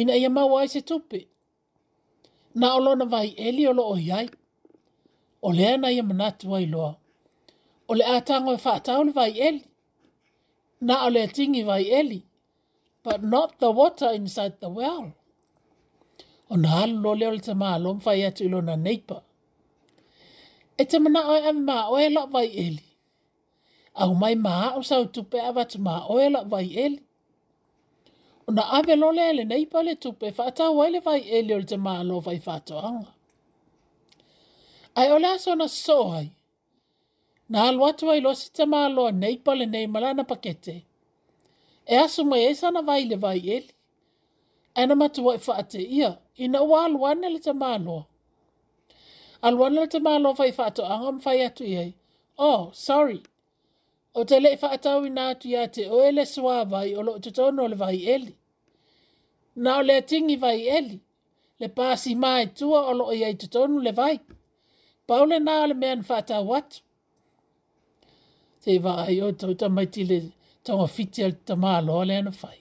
ina 0.01 0.14
ia 0.23 0.31
maua 0.37 0.59
ai 0.62 0.69
se 0.75 0.81
tupi. 0.88 1.21
na 2.61 2.67
o 2.77 2.81
lona 2.85 3.21
eli 3.47 3.62
o 3.67 3.73
lo 3.79 3.85
i 4.07 4.11
ai 4.19 4.27
o 5.47 5.51
lea 5.59 5.75
na 5.81 5.88
ia 5.97 6.03
manatu 6.11 6.47
ai 6.57 6.67
loa 6.75 6.93
o 7.88 7.92
le 7.99 8.05
atango 8.16 8.51
e 8.57 8.59
whaatau 8.64 9.01
le 9.07 9.12
vai 9.18 9.33
eli. 9.49 9.62
Na 10.87 10.94
o 11.07 11.09
le 11.14 11.20
atingi 11.27 11.62
vai 11.68 11.85
eli, 12.01 12.20
but 13.05 13.20
not 13.23 13.51
the 13.61 13.70
water 13.81 14.11
inside 14.20 14.55
the 14.62 14.68
well. 14.79 15.07
O 16.51 16.55
na 16.62 16.68
halu 16.68 16.97
lo 17.05 17.11
leo 17.20 17.31
le 17.37 17.40
te 17.47 17.55
maa 17.62 17.77
lo 17.85 17.88
mwhai 17.94 18.20
atu 18.29 18.42
ilo 18.44 18.61
na 18.68 18.75
neipa. 18.87 19.16
E 20.81 20.85
te 20.90 20.97
mana 21.05 21.20
oe 21.33 21.40
ame 21.49 21.62
maa 21.70 21.85
oe 21.94 22.05
la 22.16 22.23
vai 22.35 22.49
eli. 22.66 22.85
Au 24.03 24.11
mai 24.23 24.35
maa 24.47 24.66
o 24.79 24.83
sa 24.88 24.97
tupe 25.14 25.38
ava 25.49 25.62
te 25.73 25.79
maa 25.87 26.01
oe 26.12 26.27
la 26.35 26.40
vai 26.53 26.66
eli. 26.85 27.01
O 28.49 28.53
na 28.57 28.62
ave 28.77 28.94
lo 29.03 29.09
leo 29.18 29.33
le 29.38 29.44
neipa 29.53 29.79
le 29.87 29.94
tupe 30.03 30.27
whaatau 30.38 30.70
wai 30.79 30.88
le 30.94 31.01
vai 31.07 31.20
eli 31.37 31.51
o 31.55 31.59
le 31.62 31.66
te 31.73 31.77
maa 31.87 32.01
lo 32.09 32.16
vai 32.27 32.38
whaatau 32.47 32.79
anga. 32.88 33.11
Ai 34.99 35.09
o 35.14 35.18
le 35.23 35.29
aso 35.37 35.53
na 35.61 35.66
soai 35.85 36.27
na 37.48 37.62
alu 37.68 37.87
atu 37.87 38.07
ai 38.12 38.20
losi 38.26 38.46
te 38.57 38.62
maaloa 38.72 39.11
nei 39.22 39.37
pale 39.46 39.64
nei 39.74 39.87
malana 39.94 40.22
pakete. 40.30 40.74
E 41.87 41.94
asu 42.04 42.22
mai 42.30 42.42
e 42.46 42.54
sana 42.61 42.80
vai 42.88 43.02
le 43.11 43.16
vai 43.24 43.38
eli. 43.57 43.72
E 44.80 44.87
na 44.88 44.94
matua 45.02 45.33
e 45.35 45.40
whaate 45.46 45.80
ia, 45.98 46.11
ina 46.44 46.59
ua 46.68 46.78
alu 46.87 47.00
ane 47.11 47.26
le 47.35 47.38
te 47.46 47.52
maaloa. 47.62 48.02
Alu 49.47 49.61
ane 49.66 49.78
le 49.80 49.86
te 49.92 49.99
maaloa 50.07 50.34
fai 50.40 50.53
whaato 50.59 50.82
anga 50.95 51.11
mwhai 51.16 51.38
atu 51.49 51.64
iei. 51.74 51.90
Oh, 52.51 52.64
sorry. 52.84 53.20
O 54.18 54.24
te 54.28 54.36
le 54.42 54.49
e 54.53 54.59
whaatau 54.62 55.01
ina 55.09 55.22
atu 55.32 55.47
ia 55.53 55.62
te 55.74 55.82
o 55.88 55.97
ele 56.09 56.24
sua 56.34 56.57
vai 56.72 56.88
o 56.95 57.01
lo 57.07 57.12
te 57.24 57.30
tono 57.38 57.62
le 57.70 57.76
vai 57.82 57.97
eli. 58.14 58.32
Na 59.62 59.70
o 59.78 59.82
le 59.86 59.95
atingi 60.01 60.36
vai 60.45 60.59
ele. 60.76 60.97
le 61.61 61.68
pasi 61.78 62.12
mai 62.24 62.45
tua 62.59 62.80
o 62.90 62.92
lo 62.99 63.05
iei 63.20 63.34
te 63.40 63.47
tonu 63.55 63.76
le 63.86 63.92
vai. 64.01 64.16
Paule 65.09 65.36
na 65.47 65.53
ale 65.62 65.74
mea 65.82 65.95
nfata 66.01 66.36
watu 66.53 66.78
te 68.65 68.75
wa 68.85 68.93
ai 69.07 69.17
o 69.27 69.29
tau 69.41 69.53
ta 69.61 69.67
mai 69.77 69.89
tile 69.95 70.19
tonga 70.65 70.87
fiti 70.97 71.21
al 71.29 71.35
ta 71.47 71.55
maa 71.65 71.79
loa 71.87 72.03
le 72.09 72.15
ana 72.21 72.33
fai. 72.41 72.59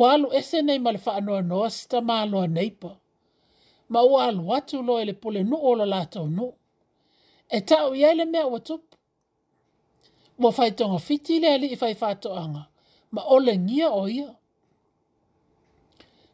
Walu 0.00 0.26
ese 0.38 0.58
nei 0.66 0.80
male 0.84 1.00
wha 1.04 1.12
anua 1.18 1.38
noa 1.50 1.68
si 1.76 1.82
ta 1.92 1.98
maa 2.08 2.24
loa 2.32 2.46
neipa. 2.56 2.90
Ma 3.92 4.00
ua 4.10 4.20
alu 4.28 4.42
watu 4.50 4.76
loa 4.88 5.00
ele 5.02 5.14
pole 5.22 5.40
nu 5.50 5.56
o 5.68 5.70
la 5.92 6.00
tau 6.12 6.26
nu. 6.36 6.46
E 7.56 7.58
tau 7.70 7.88
ia 7.98 8.08
ele 8.12 8.24
mea 8.32 8.44
ua 8.52 8.60
tupu. 8.66 8.94
Ua 10.42 10.50
fai 10.56 10.70
tonga 10.78 10.98
fiti 11.06 11.34
le 11.42 11.48
ali 11.54 11.68
i 11.74 11.80
fai 11.82 11.94
fato 12.02 12.28
anga. 12.42 12.62
Ma 13.14 13.22
ole 13.34 13.52
ngia 13.64 13.88
o 14.00 14.02
ia. 14.18 14.30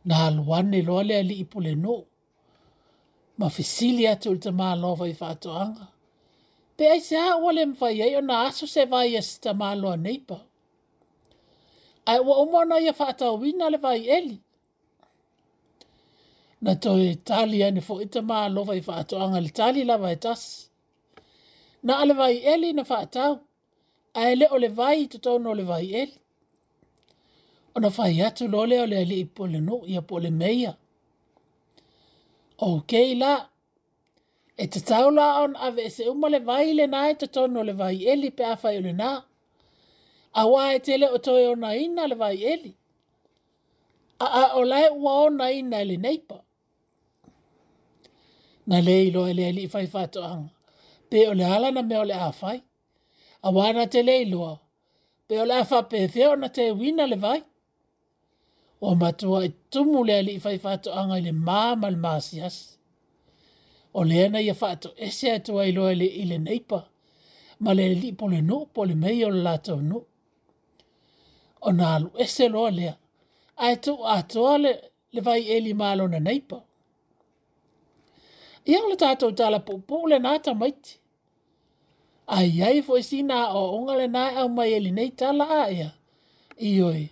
Na 0.09 0.15
alu 0.27 0.43
wane 0.51 0.79
loa 0.89 1.03
le 1.09 1.15
ali 1.23 1.35
i 1.43 1.45
pole 1.53 1.73
nu. 1.85 1.95
Ma 3.39 3.47
fisili 3.57 4.03
atu 4.13 4.27
ulta 4.33 4.51
maa 4.61 4.75
loa 4.83 4.95
fai 5.01 5.15
fato 5.23 5.49
anga 5.65 5.85
pe 6.79 6.85
ai 6.95 7.01
se 7.09 7.17
hau 7.27 7.47
ole 7.51 7.63
mwhai 7.67 7.97
ei 8.07 8.15
o 8.17 8.21
na 8.27 8.35
aso 8.49 8.65
se 8.75 8.83
vai 8.93 9.09
e 9.21 9.23
sita 9.29 9.51
maloa 9.61 9.97
neipa. 10.05 10.37
Ai 12.11 12.19
ua 12.27 12.35
umona 12.45 12.77
ia 12.85 12.95
whaatau 13.01 13.35
wina 13.43 13.67
le 13.73 13.79
vai 13.85 14.01
eli. 14.17 14.37
Na 16.65 16.73
toi 16.85 17.07
tali 17.27 17.57
e 17.63 17.65
ane 17.69 17.81
fo 17.87 17.95
ita 18.05 18.21
malo 18.31 18.61
vai 18.69 18.81
whaatau 18.89 19.19
anga 19.25 19.41
le 19.47 19.51
tali 19.59 19.81
la 19.91 19.97
vai 20.03 20.13
e 20.17 20.21
tas. 20.25 20.43
Na 21.87 21.93
ale 22.03 22.15
vai 22.21 22.35
eli 22.53 22.69
na 22.75 22.83
whaatau. 22.91 23.33
Ai 24.21 24.33
le 24.41 24.47
ole 24.57 24.69
vai 24.79 24.99
to 25.11 25.17
tau 25.25 25.37
no 25.45 25.51
le 25.61 25.65
vai 25.71 25.87
eli. 26.01 26.17
O 27.75 27.81
na 27.83 27.89
whai 27.97 28.15
atu 28.27 28.45
lole 28.55 28.77
ole 28.85 28.97
ali 29.05 29.19
i 29.21 29.25
pole 29.37 29.59
no 29.69 29.77
ia 29.93 30.03
pole 30.11 30.31
meia. 30.41 30.73
Okei 32.59 32.79
okay, 32.79 33.15
la. 33.15 33.15
Okei 33.15 33.15
la. 33.15 33.33
E 34.61 34.67
te 34.73 34.81
tau 34.91 35.09
on 35.09 35.53
ave 35.67 35.83
e 35.87 35.91
se 35.97 36.05
umale 36.11 36.39
vai 36.49 36.67
le 36.79 36.87
nai 36.95 37.13
te 37.21 37.27
tono 37.35 37.61
le 37.69 37.75
vai 37.81 37.97
eli 38.13 38.29
pe 38.37 38.45
afai 38.55 38.77
ole 38.81 38.93
nā. 39.03 39.11
A 40.41 40.43
wā 40.53 40.63
e 40.77 40.79
tele 40.87 41.07
o 41.17 41.19
toi 41.27 41.45
o 41.51 41.55
na 41.63 41.71
ina 41.85 42.05
le 42.11 42.17
vai 42.23 42.35
eli. 42.53 42.73
A 44.25 44.27
a 44.41 44.43
o 44.59 44.63
lai 44.73 44.85
ua 45.03 45.13
o 45.27 45.29
na 45.39 45.47
ina 45.61 45.77
e 45.83 45.87
le 45.91 45.97
neipa. 46.05 46.39
Na 48.69 48.77
le 48.87 48.95
ilo 49.09 49.23
ele 49.31 49.43
ele 49.51 49.61
i 49.67 49.71
fai 49.75 49.87
fato 49.95 50.19
anga. 50.33 50.53
Pe 51.11 51.19
ole 51.31 51.45
ala 51.55 51.69
na 51.77 51.83
me 51.89 51.97
ole 52.05 52.15
afai. 52.31 52.59
A 53.47 53.49
wā 53.57 53.67
na 53.77 53.85
te 53.93 54.01
le 54.09 54.15
iloa. 54.25 54.53
Pe 55.27 55.35
ole 55.43 55.55
afa 55.63 55.79
pe 55.91 55.99
theo 56.15 56.33
na 56.41 56.49
te 56.57 56.65
wina 56.81 57.05
le 57.13 57.17
vai. 57.25 57.41
O 58.87 58.95
matua 59.03 59.39
e 59.45 59.49
i 59.49 59.53
tumule 59.73 60.13
ele 60.21 60.33
i 60.39 60.43
fai 60.45 60.57
fato 60.67 60.89
anga 61.01 61.17
ile 61.21 61.33
maa 61.47 61.71
mal 61.83 61.97
maa 62.05 62.21
o 63.99 64.05
lea 64.05 64.29
na 64.29 64.41
ia 64.41 64.55
whaato 64.61 64.89
ese 65.07 65.27
ato 65.37 65.59
ai 65.61 65.73
loa 65.73 65.95
le 66.01 66.07
i 66.21 66.25
le 66.31 66.39
neipa, 66.47 66.81
ma 67.63 67.71
le 67.75 67.87
li 68.01 68.11
po 68.19 68.27
le 68.33 68.41
no 68.51 68.59
po 68.75 68.81
le 68.89 68.95
mei 68.95 69.25
o 69.27 69.31
le 69.35 69.41
lato 69.49 69.75
no. 69.91 70.01
O 71.61 71.69
nā 71.79 71.87
lu 72.03 72.09
ese 72.25 72.45
loa 72.55 72.71
lea, 72.79 72.95
a 73.63 73.71
eto 73.75 73.93
a 74.07 74.17
toa 74.33 74.55
le, 74.65 74.73
le 75.15 75.21
vai 75.27 75.43
e 75.43 75.57
li 75.67 75.73
malo 75.83 76.05
na 76.09 76.19
neipa. 76.29 76.59
Ia 78.71 78.79
le 78.89 78.97
tātou 79.03 79.33
tala 79.39 79.59
po 79.67 79.75
po 79.89 79.99
le 80.11 80.19
nāta 80.25 80.53
maiti. 80.61 80.95
A 82.37 82.45
iai 82.45 82.83
fo 82.87 82.99
isi 83.03 83.23
nā 83.25 83.41
o 83.59 83.63
onga 83.79 83.95
le 84.01 84.07
nā 84.15 84.25
au 84.43 84.49
mai 84.53 84.71
e 84.77 84.81
li 84.85 84.93
nei 84.99 85.11
tala 85.21 85.47
a 85.63 85.63
ea. 85.75 85.89
Ioi, 86.69 87.05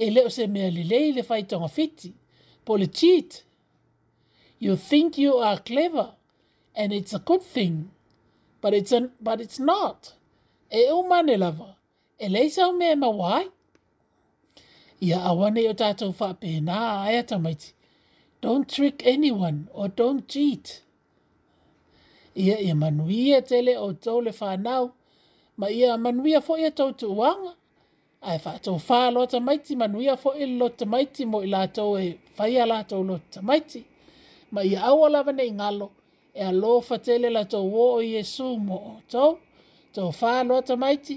e 0.00 0.04
leo 0.14 0.28
se 0.36 0.46
mea 0.52 0.70
li 0.72 0.82
lei 0.90 1.12
le 1.12 1.22
fai 1.28 1.42
tonga 1.46 1.68
fiti, 1.78 2.10
po 2.64 2.72
le 2.80 2.86
cheat. 2.98 3.30
You 4.64 4.74
think 4.88 5.18
you 5.18 5.34
are 5.36 5.58
clever? 5.68 6.08
and 6.74 6.92
it's 6.92 7.12
a 7.14 7.18
good 7.18 7.42
thing 7.42 7.90
but 8.60 8.74
it's 8.74 8.92
an, 8.92 9.10
but 9.20 9.40
it's 9.40 9.58
not 9.60 10.14
e 10.70 10.86
o 10.88 11.02
mane 11.02 11.38
lava 11.40 11.74
e 12.20 12.28
leisa 12.28 12.72
me 12.78 12.94
ma 12.94 13.08
wai 13.08 13.46
ia 15.02 15.18
awane 15.18 15.68
o 15.68 15.72
tata 15.74 16.12
fa 16.12 16.34
pe 16.34 16.60
na 16.60 16.76
ai 17.04 17.16
ata 17.18 17.38
mai 17.38 17.56
don't 18.40 18.68
trick 18.74 19.04
anyone 19.06 19.68
or 19.72 19.88
don't 19.88 20.28
cheat 20.28 20.82
ia 22.36 22.58
ia 22.60 22.74
manuia 22.74 23.42
tele 23.48 23.76
o 23.76 23.92
tole 23.92 24.32
fa 24.32 24.56
nau 24.56 24.92
ma 25.56 25.66
ia 25.68 25.96
manuia 25.98 26.40
fo 26.42 26.56
ia 26.56 26.70
tau 26.70 26.92
tu 26.92 27.12
wanga 27.20 27.54
ai 28.22 28.38
fa 28.38 28.58
tau 28.62 28.78
fa 28.78 29.10
lota 29.10 29.40
maiti 29.40 29.76
manuia 29.76 30.16
fo 30.16 30.30
il 30.32 30.48
e 30.54 30.58
lota 30.58 30.86
maiti 30.86 31.24
mo 31.26 31.40
ilato 31.42 31.98
e 32.00 32.18
fa 32.36 32.46
ia 32.48 32.64
lato 32.66 33.02
lota 33.04 33.42
maiti 33.42 33.84
ma 34.52 34.62
ia 34.62 34.80
awala 34.90 35.22
vane 35.22 35.44
ngalo 35.44 35.52
ngalo 35.52 35.86
e 36.34 36.42
alofa 36.44 36.98
tele 36.98 37.28
la 37.36 37.44
tou 37.52 37.66
o 37.84 37.86
o 37.98 38.02
iesu 38.08 38.48
mo 38.66 38.76
o 38.92 38.94
tou 39.12 39.32
tou 39.94 40.10
faaaloa 40.20 40.62
tamaiti 40.68 41.16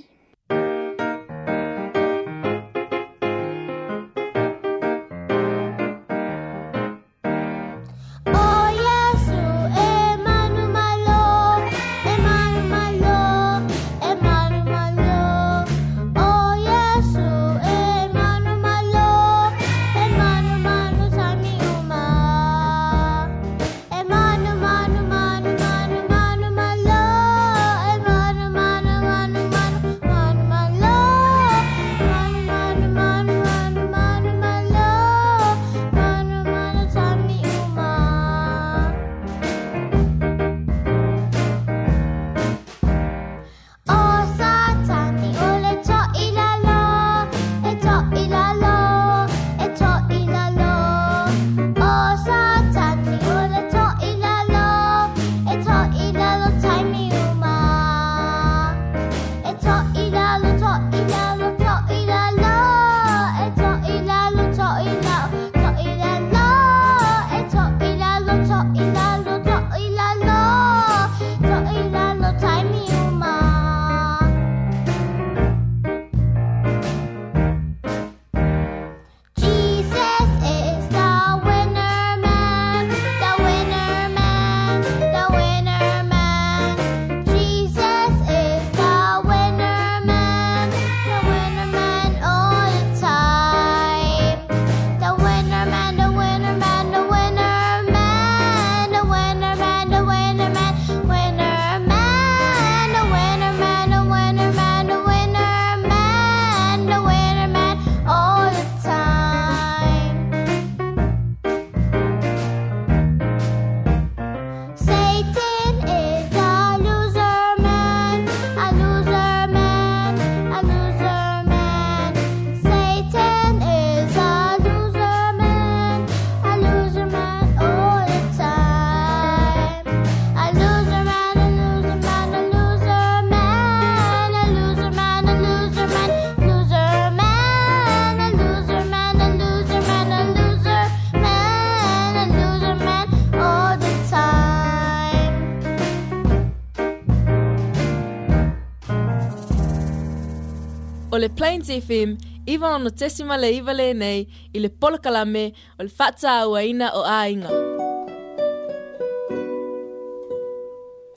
סעיפים, 151.66 152.16
איוון 152.48 152.84
נוצס 152.84 153.22
מלא 153.22 153.46
איווה 153.46 153.74
לעיני, 153.74 154.26
אילפול 154.56 154.98
קלמה, 154.98 155.48
אולפצה 155.80 156.44
אוהינה 156.44 156.90
או 156.94 157.04
אינגה. 157.26 157.50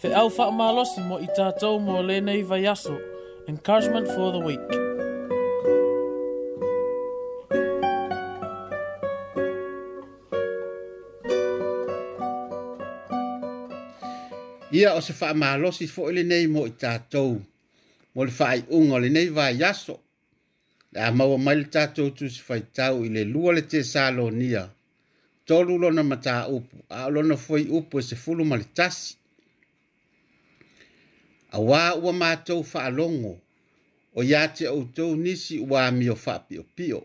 Whiau 0.02 0.28
whaamalosi 0.36 1.00
mo 1.08 1.16
i 1.18 1.26
tātou 1.36 1.74
mō 1.86 1.96
vaiaso. 2.52 2.94
Encouragement 3.52 4.06
for 4.14 4.28
the 4.34 4.42
week. 4.48 4.68
Ia 14.78 14.94
o 14.98 15.00
se 15.06 15.12
whaamalosi 15.18 15.90
fo 15.94 16.06
i 16.10 16.14
lēnei 16.18 16.46
mō 16.54 16.62
i 16.70 16.74
tātou. 16.82 17.28
Mō 18.14 18.20
le 18.22 18.68
unga 18.76 19.20
vaiaso. 19.40 19.96
le 20.92 21.00
a 21.00 21.12
maua 21.12 21.38
mai 21.38 21.54
le 21.56 21.64
tatou 21.68 22.10
tusi 22.10 22.40
faitau 22.40 23.04
i 23.04 23.08
le 23.08 23.22
lua 23.24 23.52
le 23.52 23.62
tesalonia 23.62 24.70
tolu 25.46 25.78
lona 25.78 26.02
mataupu 26.02 26.76
a 26.88 27.06
o 27.06 27.10
lona 27.10 27.36
foi 27.36 27.62
upu 27.78 27.98
e 27.98 28.02
sefulu 28.02 28.44
ma 28.44 28.56
le 28.56 28.64
tasi 28.76 29.14
auā 31.52 31.94
ua 32.02 32.12
matou 32.12 32.62
faalogo 32.72 33.32
o 34.14 34.22
iā 34.24 34.42
te 34.56 34.64
outou 34.68 35.16
nisi 35.16 35.58
ua 35.70 35.78
amio 35.88 36.16
faapiopio 36.16 36.98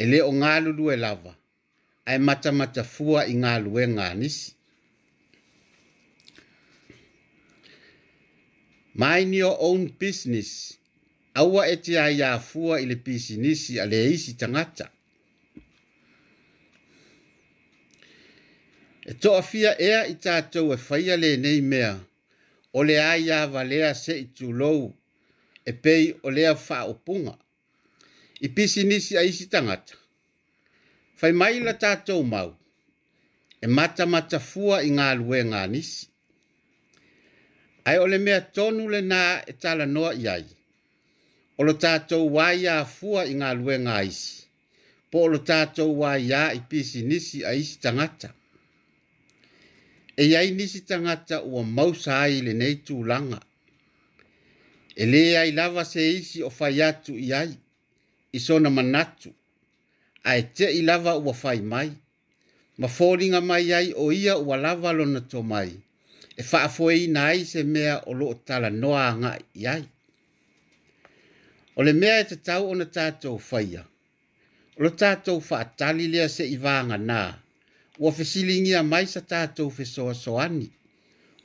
e 0.00 0.04
lē 0.10 0.18
o 0.28 0.32
galulu 0.40 0.90
e 0.92 0.96
lava 0.96 1.32
ae 2.06 2.18
matamatafua 2.26 3.20
i 3.32 3.34
galuega 3.40 4.04
a 4.10 4.14
nisi 4.14 4.50
my 8.94 9.24
new 9.24 9.48
own 9.58 9.86
business 10.00 10.78
Awa 11.36 11.66
e 11.68 11.76
tia 11.76 12.10
ia 12.10 12.38
fua 12.38 12.76
i 12.80 12.86
le 12.86 12.96
pisinisi 12.96 13.80
a 13.80 13.84
le 13.86 14.04
isi 14.14 14.34
tangata. 14.38 14.86
E 19.02 19.12
toa 19.22 19.40
fia 19.42 19.70
ea 19.88 20.00
i 20.06 20.14
tātou 20.24 20.66
e 20.70 20.76
whaia 20.86 21.16
le 21.22 21.30
nei 21.44 21.58
mea, 21.72 21.92
o 22.78 22.86
le 22.88 22.96
aia 23.12 23.40
valea 23.54 23.90
se 24.02 24.12
i 24.20 24.26
tūlou, 24.36 24.80
e 25.68 25.72
pei 25.82 26.04
o 26.22 26.28
lea 26.36 26.52
wha 26.64 26.78
opunga. 26.94 27.34
I 28.40 28.48
pisinisi 28.54 29.12
a 29.20 29.26
isi 29.30 29.46
tangata. 29.54 29.94
Whai 31.20 31.32
mai 31.40 31.56
la 31.66 31.74
tātou 31.84 32.20
mau, 32.32 32.50
e 33.60 33.66
mata 33.76 34.06
mata 34.14 34.38
fua 34.50 34.76
i 34.86 34.90
ngā 34.98 35.08
lue 35.20 35.42
ngā 35.50 35.66
nisi. 35.74 36.04
Ai 37.90 37.96
ole 38.04 38.18
mea 38.26 38.40
tonu 38.54 38.86
le 38.94 39.02
nā 39.10 39.24
e 39.50 39.58
tala 39.62 39.86
noa 39.96 40.14
i 40.22 40.26
aia. 40.36 40.60
Olo 41.58 41.78
lo 41.80 41.80
waia 41.80 42.02
fua 42.08 42.54
ia 42.54 42.78
afua 42.78 43.26
i 43.30 43.34
galuega 43.34 43.94
a 43.98 44.02
isi 44.02 44.42
po 45.10 45.18
o 45.22 45.26
lo 45.28 45.38
tatou 45.38 45.94
ua 45.94 46.18
iā 46.18 46.50
i 46.52 46.58
a 47.44 47.52
isi 47.54 47.78
tagata 47.80 48.34
e 50.16 50.24
iai 50.24 50.50
nisi 50.50 50.80
tagata 50.80 51.42
ua 51.42 51.62
mausa 51.62 52.12
ai 52.22 52.40
lenei 52.42 52.74
tulaga 52.84 53.38
e 55.00 55.04
lē 55.06 55.36
ai 55.38 55.52
lava 55.52 55.84
se 55.84 56.00
isi 56.18 56.42
o 56.42 56.50
fai 56.50 56.80
atu 56.88 57.14
i 57.16 57.32
ai 57.32 57.50
i 58.32 58.38
sona 58.46 58.68
manatu 58.70 59.30
ae 60.24 60.42
teʻi 60.56 60.82
lava 60.82 61.12
ua 61.24 61.32
fai 61.34 61.60
mai 61.60 61.90
ma 62.80 62.88
foliga 62.88 63.40
mai 63.40 63.70
ai 63.78 63.92
o 63.94 64.10
ia 64.12 64.34
ua 64.38 64.56
lava 64.56 64.90
lona 64.92 65.20
tomai 65.20 65.70
e 66.36 66.42
faafoeina 66.42 67.20
ai 67.30 67.44
se 67.44 67.62
mea 67.62 68.00
o 68.08 68.12
loo 68.20 68.34
talanoa 68.46 69.02
agaʻi 69.12 69.42
i 69.62 69.66
ai 69.66 69.84
O 71.76 71.82
le 71.82 71.92
mea 71.92 72.20
e 72.20 72.24
te 72.24 72.36
tau 72.36 72.68
ona 72.70 72.84
tātou 72.86 73.38
whaia. 73.50 73.82
O 74.78 74.82
le 74.86 74.90
tātou 75.00 75.40
whaatali 75.42 76.06
lea 76.08 76.28
se 76.30 76.46
i 76.46 76.54
vānga 76.60 76.98
nā. 77.02 77.20
Ua 77.98 78.12
whesili 78.14 78.60
ngia 78.62 78.82
mai 78.86 79.06
sa 79.10 79.20
tātou 79.20 79.72
whesoa 79.74 80.14
soani. 80.14 80.68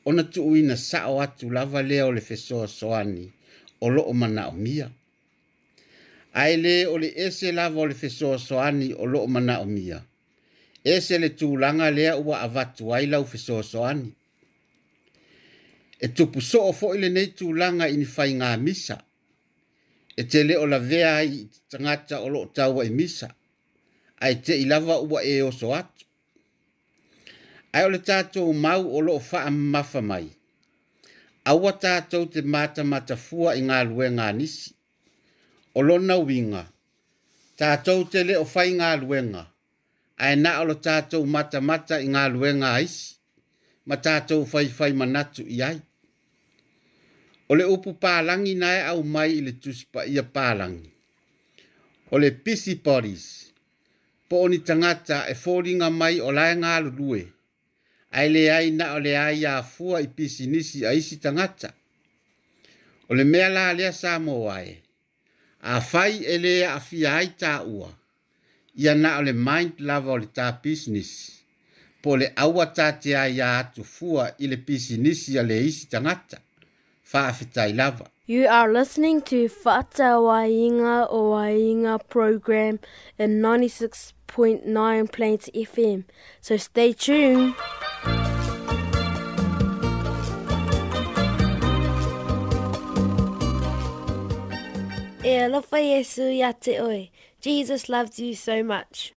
Ona 0.05 0.23
tuu 0.23 0.53
ina 0.57 0.77
sao 0.77 1.17
atu 1.23 1.49
lava 1.49 1.81
lea 1.81 2.05
o 2.05 2.11
le 2.13 2.21
whesoa 2.21 2.67
soani. 2.69 3.25
O 3.81 3.87
lo 3.89 4.03
o 4.05 4.13
mana 4.13 4.45
o 4.53 4.53
mia. 4.53 4.91
Ai 6.33 6.57
le 6.61 6.75
o 6.87 6.97
le 7.01 7.09
ese 7.25 7.51
lava 7.51 7.79
o 7.81 7.85
le 7.89 7.95
whesoa 7.97 8.37
soani 8.37 8.93
o 8.93 9.05
lo 9.09 9.23
o 9.25 9.27
mana 9.27 9.59
o 9.65 9.65
mia. 9.65 10.03
Ese 10.83 11.17
le 11.19 11.29
tūlanga 11.39 11.89
lea 11.95 12.13
ua 12.17 12.43
avatu 12.45 12.93
aila 12.93 13.17
o 13.19 13.23
whesoa 13.25 13.63
soani. 13.63 14.13
E 15.99 16.07
tupu 16.07 16.41
soo 16.41 16.71
fo 16.71 16.93
ile 16.95 17.09
nei 17.09 17.33
tūlanga 17.37 17.89
ini 17.89 18.05
whai 18.15 18.31
ngā 18.37 18.55
misa. 18.57 18.57
Ngā 18.57 18.65
misa 18.65 19.03
e 20.19 20.23
te 20.23 20.41
leo 20.43 20.65
la 20.67 20.79
vea 20.79 21.11
i 21.23 21.45
tangata 21.71 22.19
o 22.25 22.29
lo 22.33 22.41
tawa 22.55 22.83
i 22.85 22.89
misa, 22.99 23.27
ai 24.25 24.35
te 24.45 24.53
ilawa 24.63 24.95
ua 25.09 25.19
e 25.23 25.35
oso 25.49 25.67
atu. 25.79 26.05
Ai 27.73 27.83
o 27.87 27.89
le 27.93 27.99
tātou 28.11 28.49
mau 28.63 28.83
o 28.97 29.01
lo 29.07 29.19
faa 29.29 29.49
mafa 29.51 30.01
mai, 30.09 30.25
awa 31.51 31.71
tātou 31.87 32.23
te 32.33 32.41
mata 32.53 32.83
mata 32.91 33.15
fua 33.25 33.55
i 33.55 33.61
ngā 33.67 33.79
lue 33.91 34.09
ngā 34.17 34.27
nisi, 34.39 34.73
o 35.77 35.81
lo 35.87 35.97
na 36.07 36.17
winga, 36.29 36.65
tātou 37.61 38.03
te 38.11 38.23
leo 38.27 38.43
fai 38.55 38.71
ngā 38.81 38.89
luenga, 39.03 39.45
ai 40.25 40.33
na 40.43 40.57
o 40.61 40.65
lo 40.71 40.75
tātou 40.87 41.29
mata 41.35 41.61
mata 41.61 42.01
i 42.05 42.09
ngā 42.11 42.25
lue 42.33 42.51
ngā 42.59 42.73
isi, 42.83 43.15
ma 43.87 43.95
tātou 44.07 44.43
fai 44.51 44.67
fai 44.79 44.91
manatu 44.93 45.45
i 45.47 45.61
ai. 45.69 45.77
O 47.51 47.55
le 47.57 47.65
upu 47.73 47.89
pālangi 48.03 48.53
nai 48.63 48.79
au 48.91 48.99
mai 49.13 49.29
i 49.39 49.45
le 49.47 49.51
tuspa 49.63 49.99
ia 50.15 50.23
pālangi. 50.35 50.89
O 52.13 52.15
le 52.23 52.29
pisi 52.45 52.73
paris, 52.85 53.23
po 54.27 54.35
oni 54.45 54.59
tangata 54.67 55.17
e 55.31 55.33
fōringa 55.43 55.87
mai 56.01 56.15
o 56.27 56.29
lai 56.37 56.51
ngā 56.61 56.73
lulue, 56.85 57.23
ai 58.17 58.27
le 58.33 58.43
ai 58.57 58.67
na 58.77 58.85
o 58.97 58.99
le 59.05 59.13
ai 59.27 59.41
a 59.51 59.53
fua 59.73 59.97
i 60.05 60.09
pisi 60.17 60.43
nisi 60.53 60.79
a 60.89 60.91
isi 61.01 61.15
tangata. 61.25 61.69
O 63.09 63.11
le 63.17 63.23
mea 63.31 63.49
la 63.55 63.63
lea 63.77 63.91
sā 64.01 64.11
ae, 64.57 64.69
a 65.73 65.81
fai 65.91 66.13
e 66.33 66.35
lea 66.45 66.67
a 66.77 66.79
fia 66.89 67.09
ai 67.19 67.29
tā 67.41 67.53
ua, 67.75 67.89
ia 68.81 68.93
na 69.03 69.11
o 69.19 69.21
le 69.27 69.33
mind 69.47 69.73
lava 69.89 70.11
o 70.15 70.19
le 70.21 70.29
tā 70.37 70.47
business, 70.63 71.11
po 72.01 72.09
le 72.21 72.27
awa 72.45 72.65
tātea 72.77 73.23
ia 73.37 73.47
atu 73.61 73.81
fua 73.95 74.25
i 74.43 74.45
le 74.53 74.57
pisi 74.69 74.95
nisi 75.05 75.31
a 75.41 75.43
le 75.49 75.57
isi 75.71 75.85
tangata. 75.95 76.37
You 77.13 78.45
are 78.47 78.71
listening 78.71 79.21
to 79.23 79.47
Whata 79.49 80.21
Wainga 80.21 81.07
o 81.09 81.31
Wainga 81.31 82.07
program 82.07 82.79
in 83.17 83.41
96.9 83.41 85.11
Plains 85.11 85.49
FM. 85.55 86.03
So 86.39 86.57
stay 86.57 86.93
tuned. 86.93 87.55
E 95.23 95.33
alofa 95.45 95.79
Yesu 95.81 96.31
ia 96.31 96.53
te 96.53 96.77
oe. 96.79 97.09
Jesus 97.41 97.89
loves 97.89 98.19
you 98.19 98.35
so 98.35 98.61
much. 98.61 99.13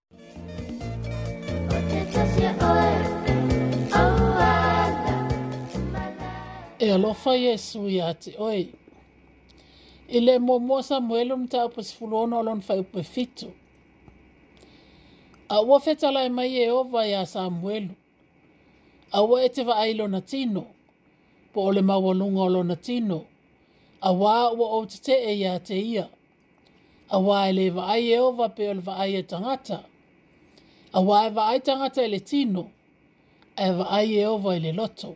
e 6.80 6.88
alofa 6.96 7.34
iesu 7.36 7.82
iā 7.92 8.14
te 8.24 8.32
oe 8.40 8.60
i 10.08 10.20
le 10.20 10.40
muamua 10.40 10.82
samuele 10.84 11.36
mataupasifuluonaolonafaiupefitu 11.36 13.52
aua 15.50 15.80
fetalae 15.80 16.30
mai 16.30 16.58
eova 16.64 17.02
iā 17.08 17.26
samuelu 17.26 17.90
aua 19.12 19.42
e 19.44 19.50
te 19.50 19.64
vaai 19.66 19.94
lona 19.98 20.22
tino 20.22 20.64
po 21.54 21.64
o 21.68 21.74
le 21.74 21.82
maualuga 21.82 22.42
o 22.42 22.50
lona 22.50 22.76
tino 22.76 23.20
auā 24.10 24.36
ua 24.60 24.68
ou 24.78 24.86
tetee 24.88 25.34
iā 25.36 25.60
te 25.60 25.78
ia 25.80 26.06
auā 27.16 27.50
e 27.50 27.54
lē 27.58 27.72
vaai 27.76 28.12
eova 28.14 28.50
pe 28.50 28.70
o 28.70 28.74
le 28.74 28.82
vaai 28.86 29.16
e 29.16 29.24
tagata 29.24 29.78
auā 30.94 31.28
e 31.28 31.30
vaai 31.36 31.60
tagata 31.60 32.02
i 32.02 32.06
e 32.06 32.08
le 32.12 32.20
tino 32.20 32.64
e 33.58 33.68
vaai 33.78 34.16
eova 34.22 34.56
i 34.56 34.60
le 34.60 34.72
loto 34.74 35.16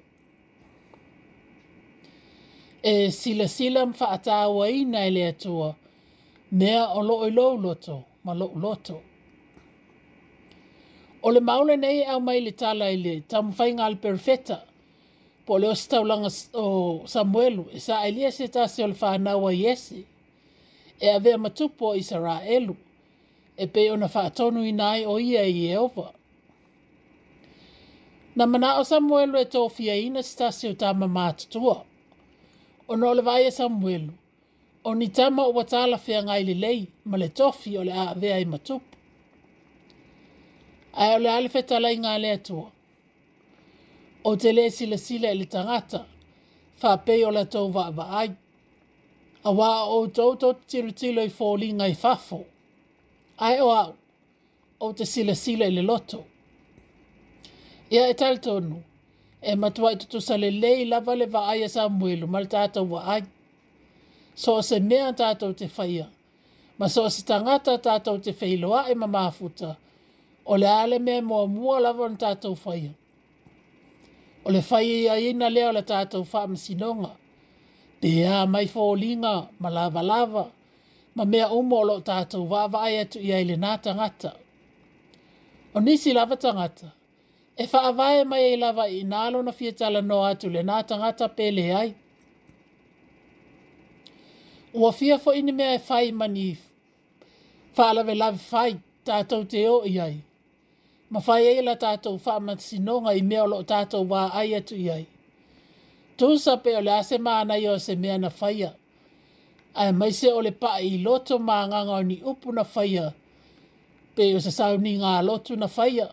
e 2.83 3.11
sila 3.11 3.47
sila 3.47 3.85
mfa 3.85 4.09
ata 4.09 4.47
wai 4.47 4.85
na 4.85 5.07
ile 5.07 5.27
atua. 5.27 5.75
Mea 6.51 6.89
o 6.89 7.01
lo 7.03 7.15
o 7.17 7.29
lo 7.29 7.55
loto, 7.57 8.03
ma 8.23 8.33
lo 8.33 8.45
o 8.55 8.59
loto. 8.59 9.01
O 11.21 11.31
le 11.31 11.39
maule 11.39 11.77
nei 11.77 12.03
au 12.03 12.19
mai 12.21 12.39
le 12.41 12.51
tala 12.51 12.91
ile, 12.91 13.21
ta 13.31 13.41
mfai 13.41 13.71
ngā 13.73 13.85
le 13.89 13.95
perfeta. 13.95 14.57
Po 15.45 15.57
le 15.57 15.67
osta 15.67 16.03
langa 16.03 16.29
o 16.63 17.03
Samuelu, 17.13 17.63
e 17.75 17.79
sa 17.85 17.99
ailea 18.03 18.31
se 18.31 18.47
ta 18.47 18.67
se 18.67 18.83
o 18.83 18.87
le 18.87 18.95
whanawa 19.01 19.49
yesi. 19.63 19.99
E 20.99 21.07
avea 21.17 21.37
matupo 21.37 21.95
i 21.99 22.03
sa 22.03 22.17
elu. 22.57 22.75
E 23.57 23.65
pe 23.73 23.91
o 23.91 23.95
na 23.97 24.07
atonu 24.25 24.59
i 24.65 24.71
nai 24.81 25.01
o 25.11 25.15
ia 25.31 25.43
i 25.45 25.61
e 25.73 25.77
ova. 25.85 26.07
Na 28.37 28.45
mana 28.51 28.69
o 28.79 28.83
Samuelu 28.91 29.35
e 29.39 29.43
tō 29.53 29.69
fia 29.75 29.95
ina 30.07 30.21
se 30.23 30.67
o 30.69 30.73
ta 30.81 30.89
mamātutua 31.01 31.77
o 32.87 32.95
no 32.95 33.13
le 33.13 33.21
vai 33.21 33.45
e 33.47 33.51
Samuel. 33.51 34.09
O 34.85 34.95
ni 34.95 35.07
tama 35.07 35.43
o 35.45 35.51
watala 35.55 35.97
fea 36.05 36.19
ngai 36.25 36.43
li 36.47 36.53
lei, 36.63 36.79
ma 37.09 37.15
le 37.21 37.27
tofi 37.37 37.71
o 37.79 37.83
le 37.87 37.91
a 37.91 38.05
avea 38.13 38.37
i 38.39 38.45
matupu. 38.45 38.95
Ai 41.01 41.11
o 41.15 41.19
le 41.23 41.29
alefe 41.37 41.61
tala 41.69 41.89
i 41.91 41.97
ngai 42.01 42.19
le 42.23 42.29
atua. 42.37 42.67
O 44.23 44.31
te 44.41 44.49
le 44.57 44.63
sila 44.77 44.97
sila 45.05 45.27
e 45.31 45.35
le 45.39 45.45
tangata, 45.53 45.99
fa 46.79 46.89
pei 47.05 47.21
o 47.27 47.31
le 47.37 47.43
tau 47.53 47.65
va 47.75 47.83
ava 47.91 48.05
ai. 48.21 48.31
A 49.43 49.49
wā 49.57 49.69
o 49.95 50.07
tau 50.17 50.31
tau 50.41 50.53
tiru 50.69 50.91
tilo 50.99 51.21
i 51.23 51.29
fōli 51.37 51.69
ngai 51.79 51.93
fafo. 52.03 52.39
Ai 53.45 53.55
o 53.65 53.69
au, 53.81 53.91
o 54.79 54.87
te 54.97 55.03
sila 55.13 55.35
sila 55.43 55.65
e 55.65 55.69
i 55.71 55.75
le 55.77 55.81
loto. 55.89 56.19
Ia 57.93 58.03
e 58.07 58.13
tal 58.21 58.35
tonu, 58.45 58.77
e 59.43 59.55
matua 59.55 59.91
i 59.91 59.95
tutu 59.95 60.21
sa 60.21 60.35
lelei 60.41 60.85
lava 60.85 61.15
le 61.15 61.25
vaai 61.31 61.63
e 61.63 61.69
samuelu 61.75 62.25
ma 62.31 62.39
le 62.39 62.47
tatou 62.55 62.85
vaai 62.93 63.21
so 64.41 64.51
o 64.55 64.61
se 64.69 64.79
mea 64.79 65.13
tatou 65.19 65.51
te 65.59 65.67
faia 65.67 66.05
ma 66.79 66.87
so 66.93 67.01
o 67.03 67.09
se 67.09 67.21
tagata 67.29 67.71
tatou 67.87 68.17
te 68.23 68.31
feiloaʻi 68.39 68.91
e 68.91 68.95
ma 69.01 69.07
mafuta 69.17 69.69
o 70.45 70.53
le 70.61 70.67
a 70.81 70.85
le 70.91 70.97
mea 70.99 71.21
muamua 71.29 71.75
lava 71.83 72.01
ona 72.05 72.17
tatou 72.25 72.55
faia 72.63 72.91
o 74.45 74.49
le 74.53 74.61
faiaiaina 74.61 75.47
lea 75.55 75.67
o 75.69 75.73
le 75.73 75.83
sinonga, 76.65 77.11
te 78.01 78.09
pea 78.15 78.45
mai 78.53 78.67
foliga 78.73 79.33
ma 79.61 79.69
lavalava 79.77 80.43
ma 81.15 81.23
mea 81.31 81.45
uma 81.59 81.75
o 81.75 81.83
loo 81.89 82.01
tatou 82.09 82.43
vaavaai 82.51 82.97
atu 83.03 83.19
ia 83.27 83.37
i 83.41 83.45
lenā 83.49 83.71
tagata 83.83 84.29
o 85.75 85.79
nisi 85.85 86.13
lava 86.13 86.35
tagata 86.37 86.87
e 87.57 87.65
whaavae 87.73 88.23
mai 88.25 88.53
e 88.53 88.57
lava 88.57 88.87
i 88.89 89.03
nalo 89.03 89.41
na 89.43 89.51
fietala 89.51 90.01
no 90.01 90.23
atu 90.23 90.49
le 90.49 90.63
nā 90.63 90.83
tangata 90.83 91.29
pele 91.29 91.73
ai. 91.75 91.93
Ua 94.73 94.91
fia 94.91 95.19
fo 95.19 95.31
ini 95.33 95.51
mea 95.51 95.75
e 95.75 95.81
whai 95.89 96.11
mani 96.11 96.57
whaalave 97.77 98.15
lavi 98.17 98.39
whai 98.51 98.75
tātou 99.05 99.45
te 99.45 99.67
o 99.69 99.83
i 99.85 99.99
ai. 100.01 100.17
Ma 101.11 101.19
whai 101.27 101.43
eila 101.47 101.75
tātou 101.77 102.17
whaamati 102.17 102.81
i 103.17 103.21
mea 103.21 103.43
o 103.43 103.47
lo 103.47 103.61
tātou 103.63 104.07
wā 104.09 104.31
ai 104.33 104.55
atu 104.55 104.73
i 104.75 104.89
ai. 104.89 105.05
Tūsa 106.17 106.57
pe 106.63 106.75
o 106.75 106.79
le 106.81 106.91
ase 106.93 107.17
māna 107.19 107.57
i 107.57 107.67
o 107.67 107.77
se 107.77 107.95
mea 107.95 108.17
na 108.17 108.29
whaia. 108.29 108.73
Ai 109.75 109.91
mai 109.91 110.11
se 110.11 110.31
o 110.33 110.41
le 110.41 110.51
pa 110.51 110.77
i 110.81 110.97
loto 111.03 111.37
mā 111.37 111.67
o 111.89 112.01
ni 112.01 112.19
upu 112.23 112.51
na 112.51 112.63
whaia. 112.63 113.13
Pe 114.15 114.33
o 114.35 114.39
se 114.39 114.49
sauni 114.51 114.97
ngā 114.97 115.23
lotu 115.23 115.55
na 115.55 115.67
whaia 115.67 116.09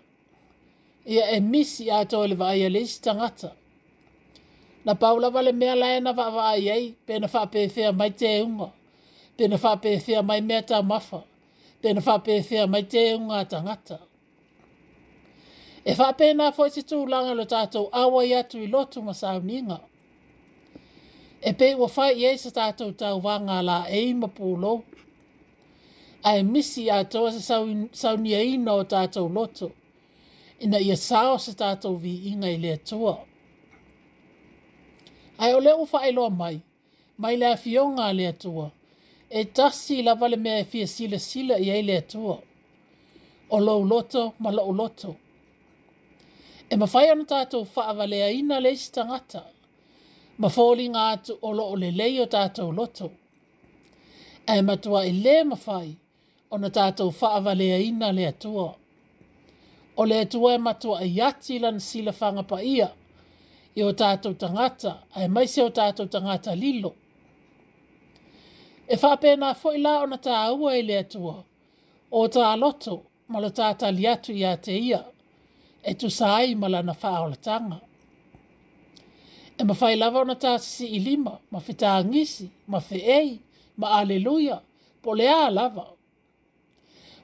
ia 1.10 1.28
e 1.36 1.40
misi 1.40 1.90
atoa 1.90 2.24
le 2.30 2.34
vaaia 2.40 2.68
le 2.74 2.80
isi 2.86 2.98
tagata 3.06 3.48
na 4.86 4.92
paulava 5.02 5.40
le 5.46 5.52
mea 5.60 5.74
lae 5.82 5.98
na 6.04 6.10
vaavaai 6.18 6.66
ai 6.76 6.84
pe 7.06 7.14
na 7.22 7.28
faapefea 7.34 7.90
mai 7.98 8.10
teuga 8.20 8.68
pe 9.36 9.44
na 9.50 9.56
faapefea 9.62 10.20
mai 10.28 10.40
mea 10.48 10.62
taumafa 10.68 11.20
pe 11.80 11.88
na 11.94 12.00
faapefea 12.06 12.62
mai 12.72 12.82
teuga 12.92 13.34
a 13.38 13.44
tagata 13.52 13.96
e 15.84 15.94
faapena 15.98 16.44
foʻi 16.56 16.70
se 16.74 16.82
tulaga 16.90 17.30
i 17.34 17.34
lo 17.38 17.44
tatou 17.52 17.86
auai 18.02 18.28
atu 18.40 18.56
i 18.62 18.66
lotu 18.74 18.98
ma 19.06 19.12
sauniga 19.20 19.76
e 21.40 21.50
pei 21.58 21.74
ua 21.80 21.88
faaʻi 21.96 22.20
ai 22.28 22.36
se 22.44 22.50
tatou 22.58 22.90
tauvaga 23.00 23.52
e 23.52 23.58
a 23.58 23.62
laei 23.68 24.10
ma 24.20 24.28
pulou 24.36 24.78
ae 26.30 26.40
misi 26.52 26.82
atoa 26.98 27.28
se 27.34 27.40
sauniaina 28.02 28.70
o 28.80 28.84
tatou 28.94 29.28
loto 29.38 29.68
ina 30.60 30.78
ia 30.80 30.96
sao 30.96 31.38
se 31.40 31.52
tātou 31.56 31.96
vi 31.98 32.12
inga 32.32 32.48
i 32.52 32.56
lea 32.60 32.76
tua. 32.76 33.16
Ai 35.40 35.54
o 35.56 35.60
leo 35.60 35.76
ufa 35.82 36.02
eloa 36.06 36.30
mai, 36.30 36.60
mai 37.16 37.36
lea 37.36 37.56
fionga 37.56 38.04
a 38.04 38.12
lea 38.12 38.32
tua, 38.32 38.70
e 39.30 39.44
tasi 39.44 40.02
la 40.02 40.14
vale 40.14 40.36
mea 40.36 40.58
e 40.58 40.64
fia 40.64 40.86
sila 40.86 41.18
sila 41.18 41.56
i 41.58 41.70
ei 41.70 41.82
lea 41.82 42.02
tua. 42.02 42.36
O 43.50 43.58
lou 43.60 43.84
loto, 43.84 44.32
ma 44.38 44.50
lou 44.50 44.72
loto. 44.72 45.14
E 46.70 46.76
ma 46.76 46.86
fai 46.86 47.08
ana 47.10 47.24
tātou 47.24 47.64
faa 47.64 47.92
vale 47.94 48.22
a 48.22 48.28
ina 48.30 48.60
lei 48.60 48.76
stangata, 48.76 49.42
ma 50.38 50.48
fōli 50.48 50.86
ngā 50.92 51.06
atu 51.16 51.38
o 51.42 51.50
lo 51.52 51.70
o 51.72 51.76
le 51.76 51.90
lei 51.90 52.20
o 52.22 52.26
tātou 52.32 52.70
loto. 52.72 53.10
E 54.46 54.60
matua 54.62 55.06
i 55.06 55.12
le 55.16 55.42
ma 55.44 55.56
ona 56.50 56.68
tātou 56.68 57.10
faa 57.12 57.40
vale 57.40 57.72
a 57.72 57.78
ina 57.78 58.12
lea 58.12 58.32
tua 58.32 58.68
o 60.00 60.04
le 60.04 60.18
atua 60.24 60.54
e 60.54 60.58
matua 60.58 61.00
i 61.04 61.16
ati 61.26 61.54
lan 61.62 61.76
sila 61.88 62.12
fanga 62.20 62.42
pa 62.50 62.58
ia. 62.76 62.88
I 63.78 63.84
o 63.84 63.90
tātou 64.00 64.34
tangata, 64.42 64.92
ai 65.16 65.26
mai 65.34 65.46
se 65.52 65.60
o 65.62 65.68
tātou 65.78 66.06
tangata 66.14 66.52
lilo. 66.62 66.90
E 68.88 68.94
whapena 69.02 69.48
fo 69.60 69.68
i 69.76 69.80
la 69.84 69.92
ona 70.04 70.16
tā 70.26 70.32
aua 70.48 70.72
i 70.78 70.82
le 70.88 70.96
atua, 71.04 71.36
o 72.10 72.20
tā 72.34 72.44
aloto, 72.54 72.94
malo 73.32 73.50
tātā 73.60 73.92
li 73.96 74.08
atu 74.14 74.32
i 74.40 74.44
ate 74.52 74.74
ia, 74.88 75.02
e 75.88 75.92
tu 76.00 76.08
sāi 76.10 76.56
malana 76.56 76.96
wha 77.02 77.12
o 77.20 77.30
tanga. 77.46 77.78
E 79.58 79.64
ma 79.68 79.76
whai 79.80 79.92
lava 80.00 80.24
ona 80.24 80.34
tā 80.42 80.56
sisi 80.64 80.88
i 80.96 80.98
lima, 81.04 81.36
ma 81.52 81.60
whita 81.60 81.92
ngisi, 82.08 82.48
ma 82.72 82.80
whi 82.80 83.36
ma 83.76 83.92
aleluia, 84.00 84.60
po 85.02 85.14
le 85.16 85.28
lava. 85.52 85.86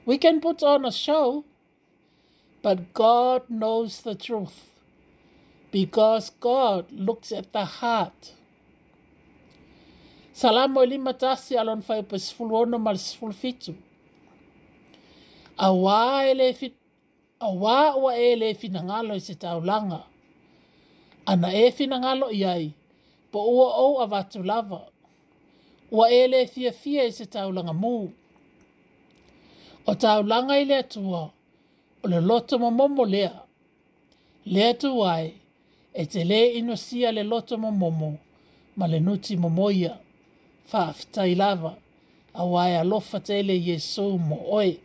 We 0.05 0.17
can 0.19 0.39
put 0.39 0.61
on 0.63 0.85
a 0.85 0.91
show 0.91 1.43
but 2.61 2.93
God 2.93 3.43
knows 3.49 4.01
the 4.01 4.15
truth 4.15 4.69
because 5.71 6.31
God 6.39 6.91
looks 6.91 7.31
at 7.31 7.53
the 7.53 7.65
heart. 7.65 8.33
Salamo 10.33 10.83
ili 10.83 10.97
matasi 10.97 11.57
alon 11.57 11.81
fai 11.81 12.03
pa 12.03 12.15
sifulu 12.19 12.55
ono 12.61 12.77
mal 12.79 12.97
sifulu 12.97 13.33
fitu. 13.33 13.75
Awa 15.57 16.25
ele 16.25 16.53
fit, 16.53 16.73
awa 17.39 17.95
ua 17.95 18.15
ele 18.15 18.53
ngalo 18.73 19.15
i 19.15 19.19
se 19.19 19.33
taulanga. 19.35 20.03
Ana 21.25 21.53
e 21.53 21.71
finangalo 21.71 22.29
iai, 22.31 22.73
po 23.31 23.39
ua 23.39 23.73
ou 23.77 23.99
avatu 24.01 24.43
lava. 24.43 24.81
Ua 25.91 26.09
ele 26.09 26.47
fia 26.47 26.71
fia 26.71 27.03
i 27.05 27.11
se 27.11 27.25
taulanga 27.25 27.73
mu. 27.73 28.13
O 29.87 29.95
taulanga 29.95 30.59
ili 30.59 30.73
atua, 30.73 31.33
le 32.07 32.21
loto 32.21 32.57
ma 32.59 32.69
momo 32.71 33.05
lea. 33.05 33.39
Lea 34.45 34.73
tu 34.73 34.97
wai, 34.99 35.33
e 35.93 36.05
te 36.05 36.23
le 36.23 36.53
ino 36.57 36.75
sia 36.75 37.11
le 37.11 37.23
loto 37.23 37.57
ma 37.57 37.69
momo, 37.71 38.17
ma 38.75 38.87
le 38.87 38.99
nuti 38.99 39.35
ma 39.37 39.49
moia, 39.49 39.99
faa 40.65 40.93
lava, 41.35 41.75
a 42.33 42.43
wai 42.43 42.75
alofa 42.75 43.19
tele 43.19 43.53
Yesu 43.57 44.17
mo 44.19 44.37
oe. 44.53 44.79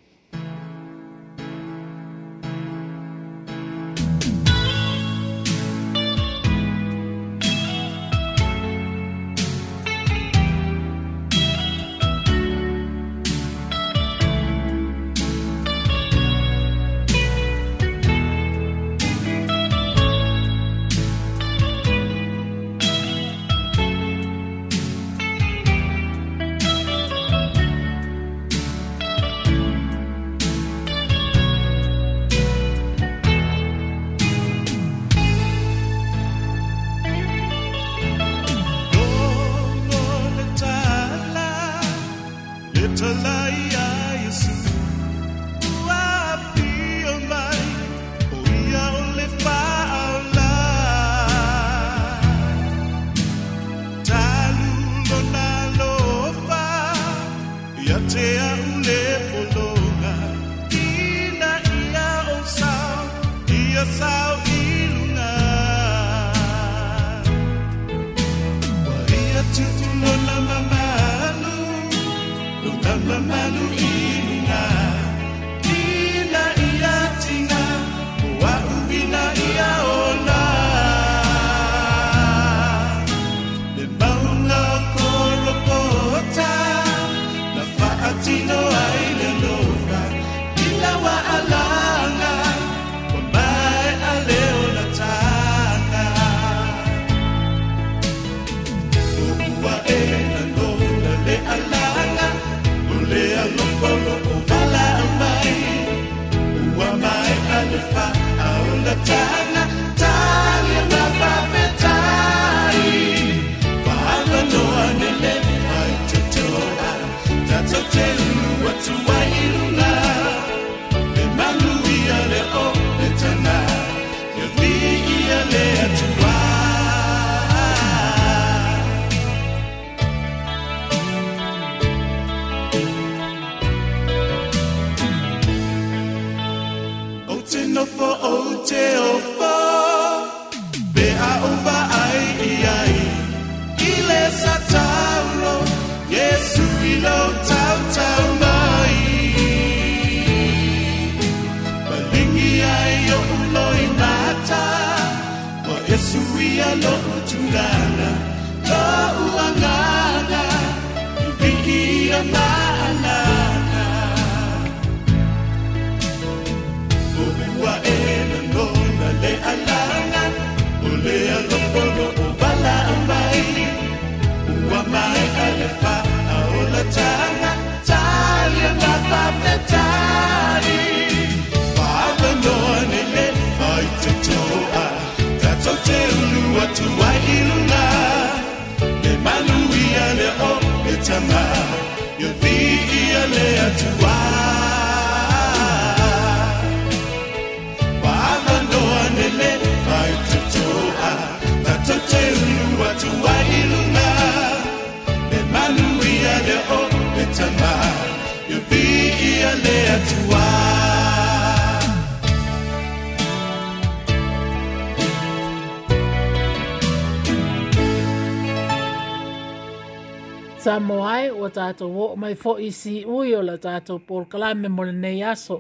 sa 220.67 220.75
moai 220.89 221.23
ua 221.41 221.49
tatou 221.57 221.91
o 221.91 222.17
mai 222.23 222.35
foʻi 222.43 222.67
e 222.71 222.71
siʻui 222.81 223.29
o 223.39 223.43
le 223.49 223.55
tatou 223.65 223.99
polokalame 224.09 224.69
mo 224.77 224.83
nei 225.05 225.21
aso 225.33 225.57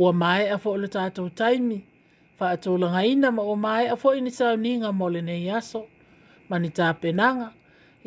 ua 0.00 0.10
maeʻa 0.22 0.56
foʻi 0.64 0.78
le 0.82 0.88
tatou 0.96 1.28
taimi 1.38 1.78
faatulagaina 2.38 3.28
ma 3.36 3.42
ua 3.50 3.54
maeʻa 3.66 3.94
foʻi 4.02 4.18
ni 4.24 4.30
sauniga 4.38 4.88
mo 4.98 5.06
lenei 5.14 5.46
aso 5.58 5.80
Mani 6.48 6.68
ni 6.76 6.84
penanga. 7.02 7.48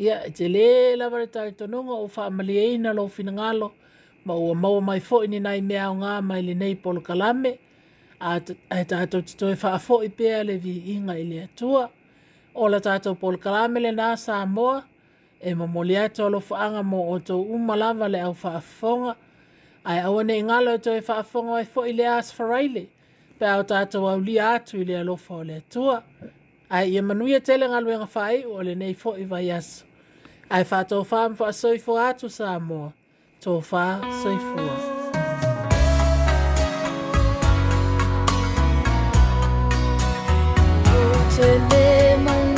ia 0.03 0.15
e 0.27 0.29
te 0.37 0.45
lē 0.55 0.65
o 1.11 1.17
le 1.21 1.27
talitonuga 1.35 1.93
ua 2.03 2.07
faamaliaina 2.15 2.89
lou 2.97 3.07
finagalo 3.15 3.67
ma 4.25 4.33
ua 4.43 4.51
maua 4.63 4.81
mai 4.87 4.99
foʻi 5.09 5.25
ninai 5.33 5.59
mea 5.69 5.83
aogā 5.87 6.11
mai 6.29 6.41
lenei 6.47 6.73
polokalame 6.83 7.51
ae 8.75 8.83
tatou 8.91 9.21
totoe 9.27 9.55
faafoʻi 9.63 10.07
pea 10.17 10.39
le 10.47 10.55
viiga 10.63 11.13
i 11.15 11.23
le 11.31 11.37
atua 11.47 11.83
o 12.55 12.63
le 12.71 12.79
tatou 12.87 13.13
polokalame 13.21 13.77
lenā 13.85 14.07
sa 14.25 14.35
moa 14.57 14.77
e 15.45 15.53
mamoli 15.55 15.95
ato 15.97 16.23
e 16.23 16.25
alo 16.25 16.39
faanga 16.39 16.81
mo 16.83 16.99
o 17.11 17.19
tō 17.21 17.35
umalawa 17.37 18.07
le 18.09 18.19
au 18.21 18.33
faafonga. 18.33 19.15
Ai 19.85 19.99
awa 19.99 20.23
ne 20.23 20.41
ngalo 20.41 20.71
e 20.73 20.77
tō 20.81 20.93
e 20.97 21.01
faafonga 21.05 21.59
e 21.61 21.65
fo 21.65 21.83
i 21.85 21.93
le 21.93 22.07
as 22.17 22.31
faraile. 22.33 22.87
Pe 23.37 23.45
au 23.45 23.61
tātou 23.61 24.07
au 24.09 24.19
li 24.19 24.39
atu 24.41 24.81
i 24.81 24.85
le 24.89 24.97
alo 25.03 25.15
fa 25.15 25.35
o 25.41 25.43
le 25.45 25.59
atua. 25.61 25.99
Ai 26.69 26.89
ia 26.95 27.03
manuia 27.03 27.37
e 27.37 27.43
tele 27.45 27.69
ngalo 27.69 27.93
e 27.93 27.97
ngafai 27.97 28.41
o 28.49 28.57
le 28.63 28.73
nei 28.75 28.93
fo 28.95 29.13
i 29.21 29.25
vai 29.25 29.51
asu. 29.53 29.85
Ai 30.49 30.63
fātou 30.65 31.05
faam 31.05 31.37
fa 31.37 31.53
soifu 31.53 31.93
atu 32.01 32.29
sa 32.29 32.55
amoa. 32.57 32.89
Tō 33.43 33.59
faa 33.61 34.01
soifua. 34.23 34.93
Tele 41.37 42.17
mangi 42.25 42.54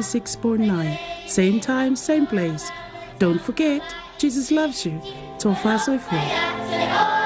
96.9. 0.00 1.28
Same 1.28 1.60
time, 1.60 1.96
same 1.96 2.26
place. 2.26 2.70
Don't 3.18 3.40
forget, 3.40 3.82
Jesus 4.18 4.50
loves 4.50 4.86
you. 4.86 5.00
Tofa 5.38 7.17